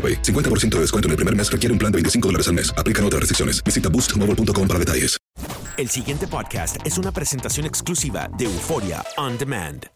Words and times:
AroPay. 0.00 0.22
50% 0.22 0.70
de 0.76 0.80
descuento 0.80 1.08
en 1.08 1.10
el 1.10 1.16
primer 1.16 1.36
mes 1.36 1.52
requiere 1.52 1.72
un 1.74 1.78
plan 1.78 1.92
de 1.92 1.96
25 1.96 2.28
dólares 2.28 2.48
al 2.48 2.54
mes. 2.54 2.72
Aplican 2.78 3.04
otras 3.04 3.20
restricciones. 3.20 3.62
Visita 3.62 3.90
boostmobile.com 3.90 4.66
para 4.66 4.78
detalles. 4.78 5.18
El 5.76 5.88
siguiente 5.88 6.26
podcast 6.26 6.76
es 6.84 6.96
una 6.98 7.12
presentación 7.12 7.66
exclusiva 7.66 8.28
de 8.36 8.44
Euforia 8.46 9.04
On 9.16 9.36
Demand. 9.38 9.86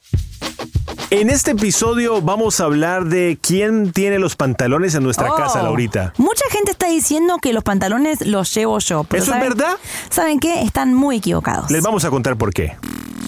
En 1.11 1.29
este 1.31 1.51
episodio 1.53 2.23
vamos 2.23 2.59
a 2.61 2.65
hablar 2.65 3.05
de 3.05 3.39
quién 3.41 3.93
tiene 3.93 4.19
los 4.19 4.35
pantalones 4.37 4.95
en 4.95 5.03
nuestra 5.03 5.31
Oh. 5.33 5.37
casa, 5.37 5.63
Laurita. 5.63 6.13
Mucha 6.17 6.45
gente 6.51 6.71
está 6.73 6.89
diciendo 6.89 7.37
que 7.41 7.53
los 7.53 7.63
pantalones 7.63 8.27
los 8.27 8.53
llevo 8.55 8.79
yo. 8.79 9.05
pero 9.05 9.23
¿Eso 9.23 9.33
es 9.33 9.39
¿saben- 9.39 9.49
verdad? 9.51 9.77
¿Saben 10.11 10.41
qué? 10.41 10.63
Están 10.63 10.95
muy 10.95 11.17
equivocados. 11.19 11.71
Les 11.71 11.83
vamos 11.83 12.05
a 12.05 12.11
contar 12.11 12.37
por 12.37 12.53
qué. 12.53 12.77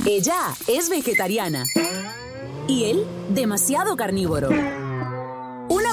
Ella 0.07 0.37
es 0.67 0.89
vegetariana. 0.89 1.65
Y 2.67 2.85
él, 2.85 3.05
demasiado 3.29 3.95
carnívoro. 3.97 4.49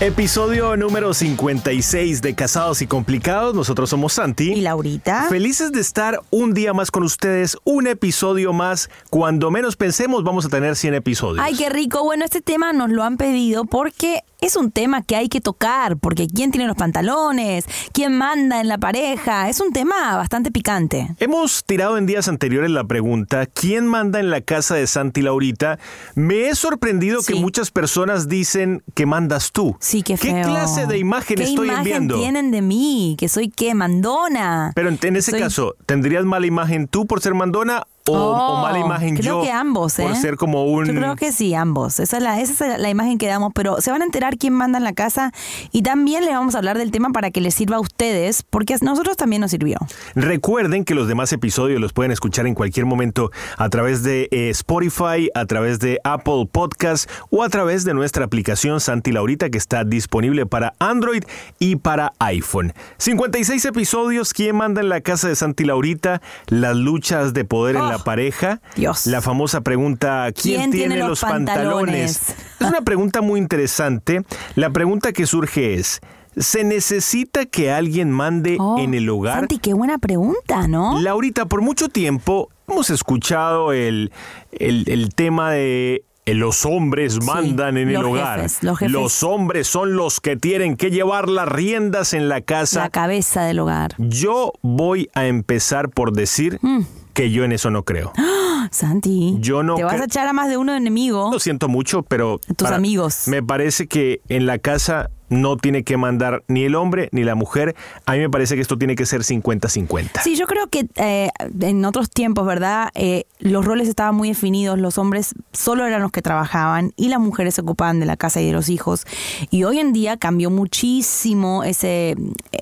Episodio 0.00 0.76
número 0.76 1.14
56 1.14 2.20
de 2.20 2.34
Casados 2.34 2.82
y 2.82 2.86
Complicados. 2.86 3.54
Nosotros 3.54 3.88
somos 3.88 4.14
Santi. 4.14 4.52
¿Y 4.52 4.60
Laurita? 4.60 5.26
Felices 5.28 5.72
de 5.72 5.80
estar 5.80 6.20
un 6.30 6.52
día 6.52 6.74
más 6.74 6.90
con 6.90 7.02
ustedes, 7.02 7.56
un 7.64 7.86
episodio 7.86 8.52
más. 8.52 8.90
Cuando 9.08 9.50
menos 9.50 9.76
pensemos, 9.76 10.22
vamos 10.22 10.44
a 10.44 10.48
tener 10.48 10.76
100 10.76 10.94
episodios. 10.94 11.44
Ay, 11.44 11.54
qué 11.56 11.70
rico. 11.70 12.04
Bueno, 12.04 12.24
este 12.24 12.42
tema 12.42 12.72
nos 12.72 12.90
lo 12.90 13.04
han 13.04 13.16
pedido 13.16 13.64
porque 13.64 14.22
es 14.40 14.56
un 14.56 14.70
tema 14.70 15.02
que 15.02 15.16
hay 15.16 15.28
que 15.28 15.40
tocar, 15.40 15.98
porque 15.98 16.26
quién 16.26 16.50
tiene 16.50 16.66
los 16.66 16.76
pantalones, 16.76 17.66
quién 17.92 18.16
manda 18.16 18.60
en 18.60 18.68
la 18.68 18.78
pareja, 18.78 19.48
es 19.48 19.60
un 19.60 19.72
tema 19.72 20.16
bastante 20.16 20.50
picante. 20.50 21.14
Hemos 21.18 21.64
tirado 21.64 21.98
en 21.98 22.06
días 22.06 22.28
anteriores 22.28 22.70
la 22.70 22.84
pregunta, 22.84 23.46
¿quién 23.46 23.86
manda 23.86 24.18
en 24.18 24.30
la 24.30 24.40
casa 24.40 24.76
de 24.76 24.86
Santi 24.86 25.22
Laurita? 25.22 25.78
Me 26.14 26.48
he 26.48 26.54
sorprendido 26.54 27.22
que 27.22 27.34
muchas 27.34 27.70
personas 27.70 28.28
dicen 28.28 28.82
que 28.94 29.06
mandas 29.06 29.52
tú. 29.52 29.69
Sí, 29.78 30.02
qué 30.02 30.14
¿Qué 30.14 30.32
feo. 30.32 30.46
clase 30.48 30.86
de 30.86 30.98
imagen 30.98 31.36
¿Qué 31.36 31.44
estoy 31.44 31.68
imagen 31.68 31.86
enviando? 31.86 32.16
tienen 32.18 32.50
de 32.50 32.62
mí? 32.62 33.16
¿Que 33.18 33.28
soy 33.28 33.48
qué? 33.48 33.74
¿Mandona? 33.74 34.72
Pero 34.74 34.88
en, 34.88 34.98
en 35.02 35.16
ese 35.16 35.30
Soy- 35.32 35.40
caso, 35.40 35.76
¿tendrías 35.86 36.24
mala 36.24 36.46
imagen 36.46 36.88
tú 36.88 37.06
por 37.06 37.20
ser 37.20 37.34
mandona 37.34 37.84
o, 38.06 38.12
Oh, 38.12 38.54
o 38.54 38.62
mala 38.62 38.78
imagen 38.78 39.16
creo 39.16 39.38
yo 39.38 39.42
que 39.42 39.50
ambos, 39.50 39.94
por 39.94 40.12
¿eh? 40.12 40.16
ser 40.16 40.36
como 40.36 40.64
un... 40.64 40.86
Yo 40.86 40.94
creo 40.94 41.16
que 41.16 41.32
sí, 41.32 41.54
ambos. 41.54 42.00
Esa 42.00 42.18
es, 42.18 42.22
la, 42.22 42.40
esa 42.40 42.74
es 42.74 42.80
la 42.80 42.90
imagen 42.90 43.18
que 43.18 43.26
damos, 43.26 43.52
pero 43.54 43.80
se 43.80 43.90
van 43.90 44.02
a 44.02 44.04
enterar 44.04 44.36
quién 44.38 44.52
manda 44.52 44.78
en 44.78 44.84
la 44.84 44.92
casa 44.92 45.32
y 45.72 45.82
también 45.82 46.24
les 46.24 46.34
vamos 46.34 46.54
a 46.54 46.58
hablar 46.58 46.78
del 46.78 46.90
tema 46.90 47.10
para 47.10 47.30
que 47.30 47.40
les 47.40 47.54
sirva 47.54 47.76
a 47.76 47.80
ustedes, 47.80 48.42
porque 48.42 48.74
a 48.74 48.78
nosotros 48.82 49.16
también 49.16 49.40
nos 49.40 49.50
sirvió. 49.50 49.78
Recuerden 50.14 50.84
que 50.84 50.94
los 50.94 51.08
demás 51.08 51.32
episodios 51.32 51.80
los 51.80 51.92
pueden 51.92 52.12
escuchar 52.12 52.46
en 52.46 52.54
cualquier 52.54 52.86
momento 52.86 53.30
a 53.56 53.68
través 53.68 54.02
de 54.02 54.28
eh, 54.30 54.50
Spotify, 54.50 55.28
a 55.34 55.46
través 55.46 55.78
de 55.78 55.98
Apple 56.04 56.48
Podcast 56.50 57.10
o 57.30 57.42
a 57.42 57.48
través 57.48 57.84
de 57.84 57.94
nuestra 57.94 58.24
aplicación 58.24 58.80
Santi 58.80 59.12
Laurita 59.12 59.50
que 59.50 59.58
está 59.58 59.84
disponible 59.84 60.46
para 60.46 60.74
Android 60.78 61.24
y 61.58 61.76
para 61.76 62.12
iPhone. 62.18 62.72
56 62.98 63.64
episodios, 63.66 64.32
¿quién 64.32 64.56
manda 64.56 64.80
en 64.80 64.88
la 64.88 65.00
casa 65.00 65.28
de 65.28 65.36
Santi 65.36 65.64
Laurita? 65.64 66.20
Las 66.48 66.76
luchas 66.76 67.34
de 67.34 67.44
poder 67.44 67.76
en 67.76 67.82
Oh, 67.82 67.89
la 67.90 68.04
pareja. 68.04 68.60
Dios. 68.76 69.06
La 69.06 69.20
famosa 69.20 69.60
pregunta, 69.60 70.28
¿quién, 70.32 70.56
¿Quién 70.58 70.70
tiene 70.70 70.96
los 70.98 71.20
pantalones? 71.20 72.34
Es 72.60 72.66
una 72.66 72.80
pregunta 72.82 73.20
muy 73.20 73.38
interesante. 73.40 74.22
La 74.56 74.70
pregunta 74.70 75.12
que 75.12 75.26
surge 75.26 75.74
es, 75.74 76.00
¿se 76.36 76.64
necesita 76.64 77.46
que 77.46 77.70
alguien 77.72 78.10
mande 78.10 78.56
Oh, 78.60 78.78
en 78.78 78.94
el 78.94 79.08
hogar? 79.08 79.40
Santi, 79.40 79.58
qué 79.58 79.74
buena 79.74 79.98
pregunta, 79.98 80.66
¿no? 80.68 81.00
Laurita, 81.00 81.46
por 81.46 81.60
mucho 81.62 81.88
tiempo 81.88 82.48
hemos 82.68 82.90
escuchado 82.90 83.72
el, 83.72 84.12
el- 84.52 84.84
el 84.88 85.12
tema 85.14 85.50
de 85.50 86.04
eh, 86.26 86.34
los 86.34 86.64
hombres 86.66 87.24
mandan 87.24 87.76
en 87.78 87.88
el 87.88 87.96
hogar. 87.96 88.42
jefes, 88.42 88.62
los 88.62 88.78
jefes. 88.78 89.22
hombres 89.24 89.66
son 89.66 89.94
los 89.96 90.20
que 90.20 90.36
tienen 90.36 90.76
que 90.76 90.90
llevar 90.90 91.28
las 91.28 91.48
riendas 91.48 92.12
en 92.14 92.28
la 92.28 92.42
casa. 92.42 92.80
la 92.82 92.90
cabeza 92.90 93.42
del 93.42 93.58
hogar. 93.58 93.94
Yo 93.98 94.52
voy 94.62 95.08
a 95.14 95.26
empezar 95.26 95.88
por 95.88 96.12
decir 96.12 96.58
Mm. 96.62 96.82
Que 97.12 97.30
yo 97.30 97.44
en 97.44 97.52
eso 97.52 97.70
no 97.70 97.84
creo. 97.84 98.12
Santi, 98.70 99.36
Yo 99.40 99.62
no 99.62 99.74
te 99.74 99.84
vas 99.84 100.00
a 100.00 100.04
echar 100.04 100.28
a 100.28 100.32
más 100.32 100.48
de 100.48 100.56
uno 100.56 100.74
enemigo. 100.74 101.30
Lo 101.32 101.40
siento 101.40 101.68
mucho, 101.68 102.02
pero... 102.02 102.40
Tus 102.56 102.68
amigos. 102.68 103.26
Me 103.26 103.42
parece 103.42 103.86
que 103.88 104.20
en 104.28 104.46
la 104.46 104.58
casa 104.58 105.10
no 105.30 105.56
tiene 105.56 105.84
que 105.84 105.96
mandar 105.96 106.42
ni 106.48 106.64
el 106.64 106.74
hombre 106.74 107.08
ni 107.12 107.24
la 107.24 107.34
mujer. 107.34 107.74
A 108.04 108.12
mí 108.12 108.18
me 108.18 108.28
parece 108.28 108.56
que 108.56 108.60
esto 108.60 108.76
tiene 108.76 108.96
que 108.96 109.06
ser 109.06 109.22
50-50. 109.22 110.20
Sí, 110.22 110.36
yo 110.36 110.46
creo 110.46 110.66
que 110.66 110.86
eh, 110.96 111.30
en 111.60 111.84
otros 111.84 112.10
tiempos, 112.10 112.46
¿verdad? 112.46 112.90
Eh, 112.94 113.24
los 113.38 113.64
roles 113.64 113.88
estaban 113.88 114.14
muy 114.14 114.28
definidos, 114.28 114.78
los 114.78 114.98
hombres 114.98 115.34
solo 115.52 115.86
eran 115.86 116.02
los 116.02 116.10
que 116.10 116.20
trabajaban 116.20 116.92
y 116.96 117.08
las 117.08 117.20
mujeres 117.20 117.54
se 117.54 117.62
ocupaban 117.62 118.00
de 118.00 118.06
la 118.06 118.16
casa 118.16 118.40
y 118.40 118.46
de 118.46 118.52
los 118.52 118.68
hijos. 118.68 119.06
Y 119.50 119.64
hoy 119.64 119.78
en 119.78 119.92
día 119.92 120.16
cambió 120.16 120.50
muchísimo 120.50 121.64
ese, 121.64 122.16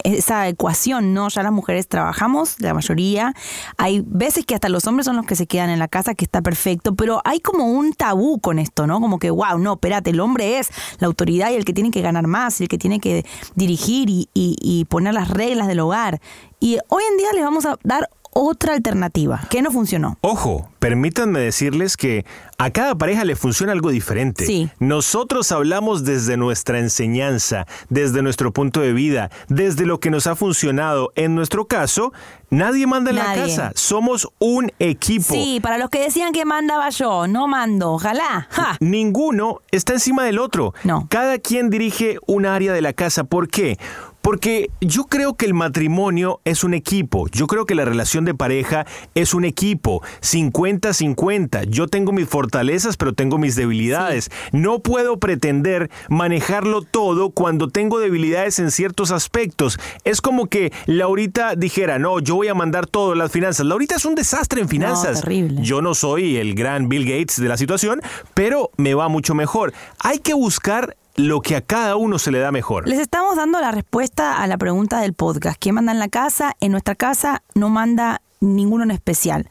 esa 0.04 0.46
ecuación, 0.48 1.14
¿no? 1.14 1.28
Ya 1.28 1.42
las 1.42 1.52
mujeres 1.52 1.88
trabajamos, 1.88 2.60
la 2.60 2.74
mayoría. 2.74 3.34
Hay 3.76 4.04
veces 4.06 4.44
que 4.44 4.54
hasta 4.54 4.68
los 4.68 4.86
hombres 4.86 5.06
son 5.06 5.16
los 5.16 5.26
que 5.26 5.36
se 5.36 5.46
quedan 5.46 5.70
en 5.70 5.78
la 5.78 5.88
casa, 5.88 6.14
que 6.14 6.24
está 6.24 6.42
perfecto, 6.42 6.94
pero 6.94 7.22
hay 7.24 7.40
como 7.40 7.64
un 7.64 7.94
tabú 7.94 8.38
con 8.40 8.58
esto, 8.58 8.86
¿no? 8.86 9.00
Como 9.00 9.18
que, 9.18 9.30
wow, 9.30 9.58
no, 9.58 9.74
espérate, 9.74 10.10
el 10.10 10.20
hombre 10.20 10.58
es 10.58 10.70
la 10.98 11.06
autoridad 11.06 11.50
y 11.50 11.54
el 11.54 11.64
que 11.64 11.72
tiene 11.72 11.90
que 11.90 12.02
ganar 12.02 12.26
más, 12.26 12.57
y 12.60 12.64
el 12.64 12.68
que 12.68 12.78
tiene 12.78 13.00
que 13.00 13.24
dirigir 13.54 14.10
y, 14.10 14.28
y- 14.34 14.56
y 14.60 14.84
poner 14.86 15.14
las 15.14 15.28
reglas 15.30 15.68
del 15.68 15.80
hogar. 15.80 16.20
Y 16.60 16.78
hoy 16.88 17.02
en 17.10 17.16
día 17.18 17.32
les 17.32 17.42
vamos 17.44 17.66
a 17.66 17.78
dar 17.84 18.08
otra 18.38 18.74
alternativa. 18.74 19.40
¿Qué 19.50 19.62
no 19.62 19.72
funcionó? 19.72 20.16
Ojo, 20.20 20.70
permítanme 20.78 21.40
decirles 21.40 21.96
que 21.96 22.24
a 22.56 22.70
cada 22.70 22.94
pareja 22.94 23.24
le 23.24 23.34
funciona 23.36 23.72
algo 23.72 23.90
diferente. 23.90 24.46
Sí. 24.46 24.70
Nosotros 24.78 25.50
hablamos 25.52 26.04
desde 26.04 26.36
nuestra 26.36 26.78
enseñanza, 26.78 27.66
desde 27.88 28.22
nuestro 28.22 28.52
punto 28.52 28.80
de 28.80 28.92
vida, 28.92 29.30
desde 29.48 29.86
lo 29.86 29.98
que 30.00 30.10
nos 30.10 30.26
ha 30.26 30.36
funcionado. 30.36 31.10
En 31.16 31.34
nuestro 31.34 31.66
caso, 31.66 32.12
nadie 32.50 32.86
manda 32.86 33.10
en 33.10 33.16
Nadie. 33.16 33.36
la 33.40 33.46
casa. 33.46 33.72
Somos 33.74 34.28
un 34.38 34.72
equipo. 34.78 35.34
Sí, 35.34 35.58
para 35.62 35.78
los 35.78 35.90
que 35.90 36.00
decían 36.00 36.32
que 36.32 36.44
mandaba 36.44 36.90
yo, 36.90 37.26
no 37.26 37.48
mando, 37.48 37.92
ojalá. 37.92 38.46
¡Ja! 38.50 38.76
Ninguno 38.80 39.58
está 39.70 39.94
encima 39.94 40.24
del 40.24 40.38
otro. 40.38 40.74
No. 40.84 41.06
Cada 41.10 41.38
quien 41.38 41.70
dirige 41.70 42.18
un 42.26 42.46
área 42.46 42.72
de 42.72 42.82
la 42.82 42.92
casa. 42.92 43.24
¿Por 43.24 43.48
qué? 43.48 43.78
Porque 44.22 44.70
yo 44.80 45.04
creo 45.04 45.34
que 45.34 45.46
el 45.46 45.54
matrimonio 45.54 46.40
es 46.44 46.64
un 46.64 46.74
equipo. 46.74 47.28
Yo 47.28 47.46
creo 47.46 47.64
que 47.66 47.74
la 47.74 47.84
relación 47.84 48.24
de 48.24 48.34
pareja 48.34 48.84
es 49.14 49.32
un 49.32 49.44
equipo. 49.44 50.02
50-50. 50.20 51.64
Yo 51.68 51.86
tengo 51.86 52.12
mis 52.12 52.28
fortalezas, 52.28 52.96
pero 52.96 53.12
tengo 53.12 53.38
mis 53.38 53.56
debilidades. 53.56 54.30
No 54.52 54.80
puedo 54.80 55.18
pretender 55.18 55.90
manejarlo 56.08 56.82
todo 56.82 57.30
cuando 57.30 57.68
tengo 57.68 57.98
debilidades 58.00 58.58
en 58.58 58.70
ciertos 58.70 59.10
aspectos. 59.10 59.78
Es 60.04 60.20
como 60.20 60.46
que 60.46 60.72
Laurita 60.86 61.54
dijera, 61.54 61.98
no, 61.98 62.18
yo 62.18 62.34
voy 62.36 62.48
a 62.48 62.54
mandar 62.54 62.86
todo 62.86 63.14
las 63.14 63.30
finanzas. 63.30 63.66
Laurita 63.66 63.96
es 63.96 64.04
un 64.04 64.14
desastre 64.14 64.60
en 64.60 64.68
finanzas. 64.68 65.20
terrible. 65.20 65.62
Yo 65.62 65.80
no 65.80 65.94
soy 65.94 66.36
el 66.36 66.54
gran 66.54 66.88
Bill 66.88 67.04
Gates 67.04 67.40
de 67.40 67.48
la 67.48 67.56
situación, 67.56 68.00
pero 68.34 68.70
me 68.76 68.94
va 68.94 69.08
mucho 69.08 69.34
mejor. 69.34 69.72
Hay 70.00 70.18
que 70.18 70.34
buscar 70.34 70.96
lo 71.18 71.40
que 71.40 71.56
a 71.56 71.60
cada 71.60 71.96
uno 71.96 72.18
se 72.18 72.30
le 72.30 72.38
da 72.38 72.52
mejor. 72.52 72.88
Les 72.88 72.98
estamos 73.00 73.36
dando 73.36 73.60
la 73.60 73.72
respuesta 73.72 74.40
a 74.40 74.46
la 74.46 74.56
pregunta 74.56 75.00
del 75.00 75.14
podcast. 75.14 75.58
¿Quién 75.60 75.74
manda 75.74 75.90
en 75.92 75.98
la 75.98 76.08
casa? 76.08 76.54
En 76.60 76.70
nuestra 76.72 76.94
casa 76.94 77.42
no 77.54 77.68
manda 77.68 78.22
ninguno 78.40 78.84
en 78.84 78.92
especial. 78.92 79.48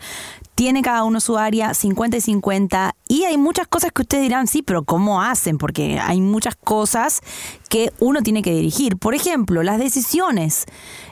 Tiene 0.56 0.82
cada 0.82 1.04
uno 1.04 1.20
su 1.20 1.38
área 1.38 1.74
50 1.74 2.18
y 2.18 2.22
50 2.22 2.96
y 3.10 3.26
hay 3.26 3.38
muchas 3.38 3.68
cosas 3.68 3.92
que 3.92 4.02
ustedes 4.02 4.24
dirán, 4.24 4.48
sí, 4.48 4.64
pero 4.64 4.86
¿cómo 4.86 5.22
hacen? 5.22 5.58
Porque 5.58 6.00
hay 6.00 6.22
muchas 6.22 6.56
cosas 6.56 7.22
que 7.70 7.92
uno 8.00 8.22
tiene 8.22 8.42
que 8.42 8.54
dirigir. 8.54 8.98
Por 8.98 9.14
ejemplo, 9.14 9.62
las 9.62 9.78
decisiones 9.78 10.66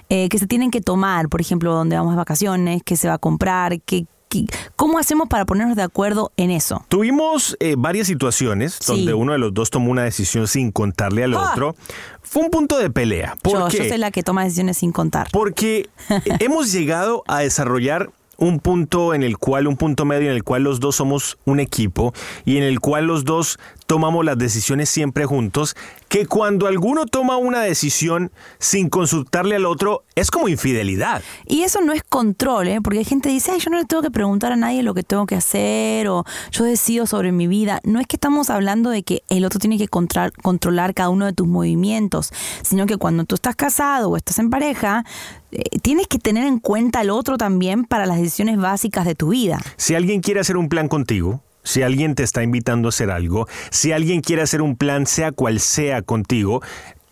eh, 0.10 0.30
que 0.30 0.40
se 0.40 0.48
tienen 0.48 0.72
que 0.72 0.80
tomar, 0.82 1.28
por 1.28 1.42
ejemplo, 1.42 1.74
dónde 1.74 1.98
vamos 1.98 2.14
de 2.14 2.18
vacaciones, 2.18 2.82
qué 2.84 2.96
se 2.96 3.08
va 3.10 3.16
a 3.16 3.20
comprar, 3.20 3.82
qué, 3.82 4.06
qué- 4.06 4.08
¿cómo 4.76 4.98
hacemos 5.00 5.28
para 5.30 5.46
ponernos 5.46 5.76
de 5.76 5.84
acuerdo 5.84 6.32
en 6.38 6.52
eso? 6.52 6.86
Tuvimos 6.90 7.56
eh, 7.60 7.76
varias 7.78 8.08
situaciones 8.08 8.78
Sí. 8.80 8.86
donde 8.92 9.14
uno 9.14 9.32
de 9.34 9.40
los 9.40 9.54
dos 9.54 9.70
tomó 9.70 9.92
una 9.92 10.04
decisión 10.04 10.48
sin 10.48 10.72
contarle 10.72 11.24
al 11.24 11.34
Ah. 11.36 11.52
otro. 11.52 11.76
Fue 12.22 12.44
un 12.44 12.50
punto 12.50 12.78
de 12.78 12.90
pelea. 12.90 13.38
¿Por 13.42 13.54
Yo, 13.54 13.68
qué? 13.70 13.78
yo 13.78 13.84
soy 13.90 13.98
la 13.98 14.12
que 14.12 14.24
toma 14.24 14.44
decisiones 14.44 14.78
sin 14.78 14.92
contar. 14.92 15.28
Porque 15.32 15.88
hemos 16.40 16.72
llegado 16.72 17.24
a 17.28 17.40
desarrollar 17.40 18.10
un 18.38 18.60
punto 18.60 19.14
en 19.14 19.24
el 19.24 19.38
cual, 19.38 19.66
un 19.66 19.78
punto 19.78 20.04
medio 20.04 20.30
en 20.30 20.36
el 20.36 20.44
cual 20.44 20.64
los 20.64 20.82
dos 20.82 20.98
somos 20.98 21.38
un 21.46 21.62
equipo 21.62 22.14
y 22.44 22.58
en 22.58 22.64
el 22.64 22.82
cual 22.82 23.06
los 23.06 23.24
dos 23.24 23.58
tomamos 23.86 24.26
las 24.26 24.38
decisiones 24.38 24.90
siempre 24.90 25.26
juntos, 25.26 25.76
que 26.10 26.26
cuando 26.26 26.68
alguno 26.68 27.06
toma 27.06 27.38
una 27.38 27.62
decisión 27.62 28.32
sin 28.60 28.90
consultarle 28.90 29.56
al 29.58 29.66
otro, 29.66 30.04
es 30.16 30.32
como 30.32 30.48
infidelidad. 30.48 31.22
Y 31.46 31.62
eso 31.64 31.82
no 31.82 31.94
es 31.94 32.04
control, 32.04 32.68
¿eh? 32.68 32.80
porque 32.82 33.00
hay 33.00 33.06
gente 33.06 33.30
que 33.30 33.34
dice, 33.34 33.52
Ay, 33.52 33.60
yo 33.60 33.70
no 33.70 33.78
le 33.78 33.86
tengo 33.86 34.02
que 34.02 34.12
preguntar 34.12 34.52
a 34.52 34.56
nadie 34.56 34.82
lo 34.84 34.94
que 34.94 35.04
tengo 35.04 35.26
que 35.26 35.36
hacer 35.36 36.08
o 36.08 36.24
yo 36.52 36.64
decido 36.64 37.06
sobre 37.06 37.32
mi 37.32 37.48
vida. 37.48 37.80
No 37.84 38.00
es 38.00 38.08
que 38.08 38.16
estamos 38.16 38.50
hablando 38.50 38.90
de 38.90 39.04
que 39.04 39.22
el 39.30 39.46
otro 39.46 39.60
tiene 39.60 39.78
que 39.78 39.88
contra- 39.88 40.32
controlar 40.32 40.94
cada 40.94 41.10
uno 41.10 41.26
de 41.26 41.34
tus 41.34 41.48
movimientos, 41.48 42.32
sino 42.64 42.86
que 42.86 42.98
cuando 42.98 43.26
tú 43.26 43.36
estás 43.36 43.56
casado 43.56 44.10
o 44.10 44.18
estás 44.18 44.40
en 44.40 44.50
pareja, 44.50 45.04
eh, 45.52 45.62
tienes 45.82 46.08
que 46.08 46.18
tener 46.18 46.46
en 46.48 46.60
cuenta 46.60 47.00
al 47.02 47.10
otro 47.10 47.38
también 47.38 47.86
para 47.86 48.06
las 48.06 48.18
decisiones 48.18 48.58
básicas 48.58 49.06
de 49.06 49.16
tu 49.16 49.30
vida. 49.30 49.60
Si 49.78 49.96
alguien 49.96 50.22
quiere 50.22 50.40
hacer 50.40 50.58
un 50.58 50.70
plan 50.70 50.88
contigo, 50.88 51.42
si 51.66 51.82
alguien 51.82 52.16
te 52.16 52.24
está 52.24 52.44
invitando 52.44 52.88
a 52.88 52.90
hacer 52.90 53.12
algo, 53.12 53.48
si 53.72 53.92
alguien 53.92 54.22
quiere 54.22 54.44
hacer 54.44 54.62
un 54.62 54.78
plan, 54.78 55.06
sea 55.06 55.34
cual 55.34 55.60
sea 55.60 56.02
contigo, 56.02 56.62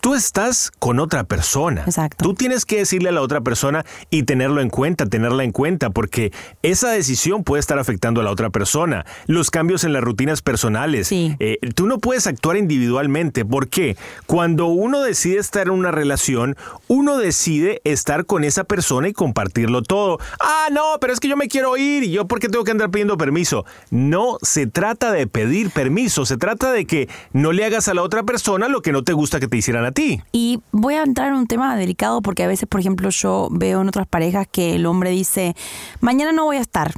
tú 0.04 0.16
estás 0.16 0.70
con 0.80 1.00
otra 1.00 1.24
persona. 1.24 1.84
Exacto. 1.86 2.22
Tú 2.22 2.34
tienes 2.34 2.66
que 2.66 2.80
decirle 2.80 3.08
a 3.08 3.12
la 3.14 3.22
otra 3.22 3.40
persona 3.40 3.86
y 4.10 4.24
tenerlo 4.24 4.60
en 4.60 4.70
cuenta, 4.70 5.06
tenerla 5.06 5.46
en 5.46 5.54
cuenta, 5.54 5.92
porque 5.92 6.34
esa 6.62 6.92
decisión 6.92 7.46
puede 7.46 7.62
estar 7.62 7.80
afectando 7.80 8.20
a 8.20 8.26
la 8.26 8.30
otra 8.30 8.50
persona. 8.50 9.06
Los 9.28 9.50
cambios 9.50 9.86
en 9.86 9.94
las 9.94 10.04
rutinas 10.04 10.42
personales. 10.42 11.08
Sí. 11.08 11.38
Eh, 11.40 11.58
tú 11.74 11.88
no 11.88 12.00
puedes 12.00 12.28
actuar 12.28 12.58
individualmente. 12.58 13.46
¿Por 13.46 13.70
qué? 13.70 13.96
Cuando 14.26 14.66
uno 14.66 15.00
decide 15.00 15.40
estar 15.40 15.68
en 15.68 15.74
una 15.74 15.92
relación, 15.92 16.58
uno 16.90 17.18
decide 17.18 17.80
estar 17.86 18.26
con 18.26 18.44
esa 18.44 18.66
persona 18.66 19.08
y 19.08 19.14
compartirlo 19.14 19.84
todo. 19.84 20.20
Ah, 20.42 20.68
no, 20.74 20.98
pero 21.00 21.14
es 21.14 21.22
que 21.22 21.30
yo 21.30 21.38
me 21.38 21.48
quiero 21.48 21.78
ir 21.78 22.04
y 22.04 22.12
yo 22.12 22.28
por 22.28 22.42
qué 22.42 22.50
tengo 22.50 22.66
que 22.66 22.72
andar 22.72 22.92
pidiendo 22.92 23.18
permiso. 23.18 23.64
No 23.90 24.38
se 24.42 24.68
trata 24.68 25.14
de 25.14 25.28
pedir 25.28 25.72
permiso, 25.72 26.26
se 26.26 26.36
trata 26.36 26.74
de 26.74 26.86
que 26.86 27.08
no 27.32 27.54
le 27.54 27.64
hagas 27.64 27.88
a 27.88 27.94
la 27.94 28.02
otra 28.02 28.24
persona 28.24 28.68
lo 28.68 28.82
que 28.82 28.92
no 28.92 29.06
te 29.06 29.14
gusta 29.14 29.40
que 29.40 29.48
te 29.48 29.56
hicieran 29.56 29.86
a 29.86 29.93
Y 30.32 30.60
voy 30.72 30.96
a 30.96 31.04
entrar 31.04 31.30
en 31.30 31.36
un 31.36 31.48
tema 31.48 31.76
delicado 31.76 32.22
porque 32.22 32.44
a 32.44 32.48
veces, 32.48 32.68
por 32.68 32.80
ejemplo, 32.80 33.10
yo 33.10 33.48
veo 33.52 33.82
en 33.82 33.88
otras 33.88 34.08
parejas 34.08 34.48
que 34.52 34.76
el 34.76 34.86
hombre 34.86 35.12
dice, 35.12 35.56
mañana 36.02 36.32
no 36.32 36.46
voy 36.46 36.58
a 36.58 36.62
estar, 36.62 36.94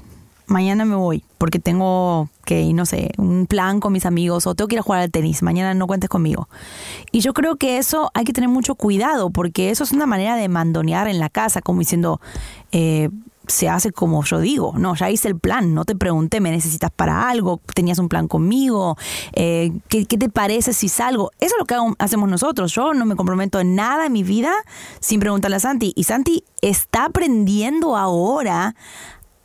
mañana 0.48 0.86
me 0.86 0.96
voy 0.96 1.24
porque 1.38 1.60
tengo 1.60 2.30
que, 2.46 2.74
no 2.74 2.86
sé, 2.86 3.12
un 3.18 3.46
plan 3.46 3.80
con 3.80 3.94
mis 3.94 4.06
amigos 4.06 4.48
o 4.48 4.56
tengo 4.56 4.68
que 4.68 4.76
ir 4.76 4.80
a 4.80 4.84
jugar 4.84 5.02
al 5.02 5.12
tenis, 5.12 5.44
mañana 5.44 5.74
no 5.74 5.88
cuentes 5.88 6.10
conmigo. 6.10 6.50
Y 7.12 7.20
yo 7.20 7.34
creo 7.34 7.56
que 7.58 7.78
eso 7.78 8.10
hay 8.14 8.26
que 8.26 8.34
tener 8.34 8.50
mucho 8.50 8.76
cuidado 8.76 9.30
porque 9.30 9.70
eso 9.70 9.84
es 9.84 9.92
una 9.92 10.06
manera 10.06 10.36
de 10.36 10.48
mandonear 10.50 11.08
en 11.08 11.20
la 11.20 11.30
casa, 11.30 11.62
como 11.62 11.80
diciendo... 11.80 12.20
eh, 12.72 13.10
se 13.48 13.70
hace 13.70 13.92
como 13.92 14.24
yo 14.24 14.40
digo, 14.40 14.74
no, 14.78 14.96
ya 14.96 15.10
hice 15.10 15.28
el 15.28 15.40
plan, 15.40 15.74
no 15.74 15.86
te 15.86 15.96
pregunté, 15.96 16.42
me 16.42 16.52
necesitas 16.52 16.92
para 16.92 17.30
algo, 17.30 17.62
tenías 17.74 18.00
un 18.00 18.10
plan 18.10 18.28
conmigo, 18.28 18.98
eh, 19.34 19.72
¿qué, 19.88 20.06
qué 20.06 20.18
te 20.18 20.30
parece 20.30 20.74
si 20.74 20.90
salgo? 20.90 21.32
Eso 21.40 21.56
es 21.56 21.60
lo 21.60 21.66
que 21.66 21.76
hacemos 22.00 22.30
nosotros, 22.30 22.74
yo 22.74 22.94
no 22.94 23.06
me 23.06 23.16
comprometo 23.16 23.60
en 23.60 23.76
nada 23.76 24.08
en 24.08 24.14
mi 24.14 24.24
vida 24.24 24.54
sin 25.00 25.20
preguntarle 25.20 25.58
a 25.58 25.60
Santi. 25.60 25.94
Y 25.96 26.04
Santi 26.04 26.44
está 26.62 27.06
aprendiendo 27.06 27.96
ahora 27.96 28.76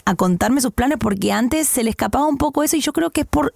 a 0.05 0.15
contarme 0.15 0.61
sus 0.61 0.73
planes 0.73 0.99
porque 0.99 1.33
antes 1.33 1.69
se 1.69 1.85
le 1.85 1.91
escapaba 1.91 2.27
un 2.27 2.37
poco 2.37 2.63
eso 2.63 2.77
y 2.77 2.81
yo 2.81 2.93
creo 2.93 3.11
que 3.11 3.23
es 3.23 3.27
por 3.27 3.53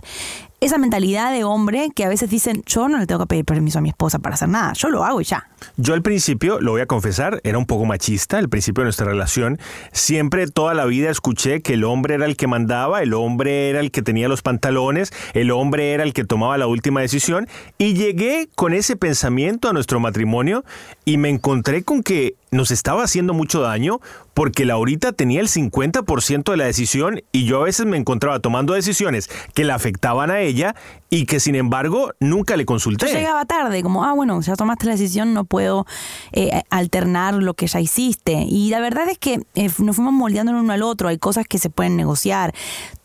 esa 0.65 0.79
mentalidad 0.79 1.31
de 1.31 1.45
hombre 1.45 1.91
que 1.95 2.05
a 2.05 2.09
veces 2.09 2.31
dicen, 2.31 2.63
yo 2.65 2.89
no 2.89 2.99
le 2.99 3.07
tengo 3.07 3.21
que 3.21 3.27
pedir 3.27 3.45
permiso 3.45 3.81
a 3.81 3.83
mi 3.83 3.91
esposa 3.91 4.19
para 4.19 4.35
hacer 4.35 4.49
nada, 4.49 4.73
yo 4.73 4.89
lo 4.89 5.05
hago 5.05 5.21
y 5.21 5.25
ya. 5.25 5.47
Yo 5.77 5.93
al 5.93 6.01
principio, 6.01 6.59
lo 6.61 6.73
voy 6.73 6.81
a 6.81 6.87
confesar, 6.87 7.41
era 7.45 7.59
un 7.59 7.67
poco 7.67 7.85
machista 7.85 8.39
al 8.39 8.49
principio 8.49 8.81
de 8.81 8.87
nuestra 8.87 9.07
relación. 9.07 9.59
Siempre 9.93 10.47
toda 10.47 10.73
la 10.73 10.87
vida 10.87 11.11
escuché 11.11 11.61
que 11.61 11.75
el 11.75 11.85
hombre 11.85 12.15
era 12.15 12.25
el 12.25 12.37
que 12.37 12.47
mandaba, 12.47 13.03
el 13.03 13.13
hombre 13.13 13.69
era 13.69 13.81
el 13.81 13.91
que 13.91 14.01
tenía 14.01 14.29
los 14.29 14.41
pantalones, 14.41 15.13
el 15.35 15.51
hombre 15.51 15.93
era 15.93 16.03
el 16.03 16.15
que 16.15 16.25
tomaba 16.25 16.57
la 16.57 16.67
última 16.67 17.03
decisión. 17.03 17.47
Y 17.77 17.95
llegué 17.95 18.49
con 18.55 18.73
ese 18.73 18.97
pensamiento 18.97 19.69
a 19.69 19.73
nuestro 19.75 20.01
matrimonio 20.01 20.65
y 21.05 21.19
me 21.19 21.29
encontré 21.29 21.83
con 21.83 22.03
que 22.03 22.37
nos 22.55 22.71
estaba 22.71 23.05
haciendo 23.05 23.35
mucho 23.35 23.61
daño 23.61 24.01
porque 24.33 24.65
Laurita 24.65 25.13
tenía 25.13 25.41
el 25.41 25.49
50% 25.49 26.51
de 26.51 26.57
la 26.57 26.65
decisión 26.65 27.21
y 27.33 27.45
yo 27.45 27.61
a 27.61 27.65
veces 27.65 27.87
me 27.87 27.97
encontraba 27.97 28.41
tomando 28.41 28.75
decisiones 28.75 29.29
que 29.55 29.65
la 29.65 29.75
afectaban 29.75 30.31
a 30.31 30.41
ella 30.41 30.75
y 31.11 31.27
que 31.27 31.41
sin 31.41 31.55
embargo 31.55 32.13
nunca 32.21 32.57
le 32.57 32.65
consulté. 32.65 33.07
Yo 33.07 33.13
llegaba 33.13 33.45
tarde, 33.45 33.83
como, 33.83 34.05
ah, 34.05 34.13
bueno, 34.13 34.41
ya 34.41 34.55
tomaste 34.55 34.87
la 34.87 34.93
decisión, 34.93 35.35
no 35.35 35.45
puedo 35.45 35.87
eh, 36.33 36.63
alternar 36.71 37.35
lo 37.35 37.55
que 37.55 37.67
ya 37.67 37.81
hiciste. 37.81 38.45
Y 38.49 38.71
la 38.71 38.81
verdad 38.81 39.09
es 39.09 39.19
que 39.19 39.41
eh, 39.55 39.71
nos 39.79 39.97
fuimos 39.97 40.13
moldeando 40.13 40.53
el 40.53 40.59
uno 40.59 40.73
al 40.73 40.83
otro, 40.83 41.09
hay 41.09 41.19
cosas 41.19 41.47
que 41.47 41.59
se 41.59 41.71
pueden 41.71 41.97
negociar. 41.97 42.55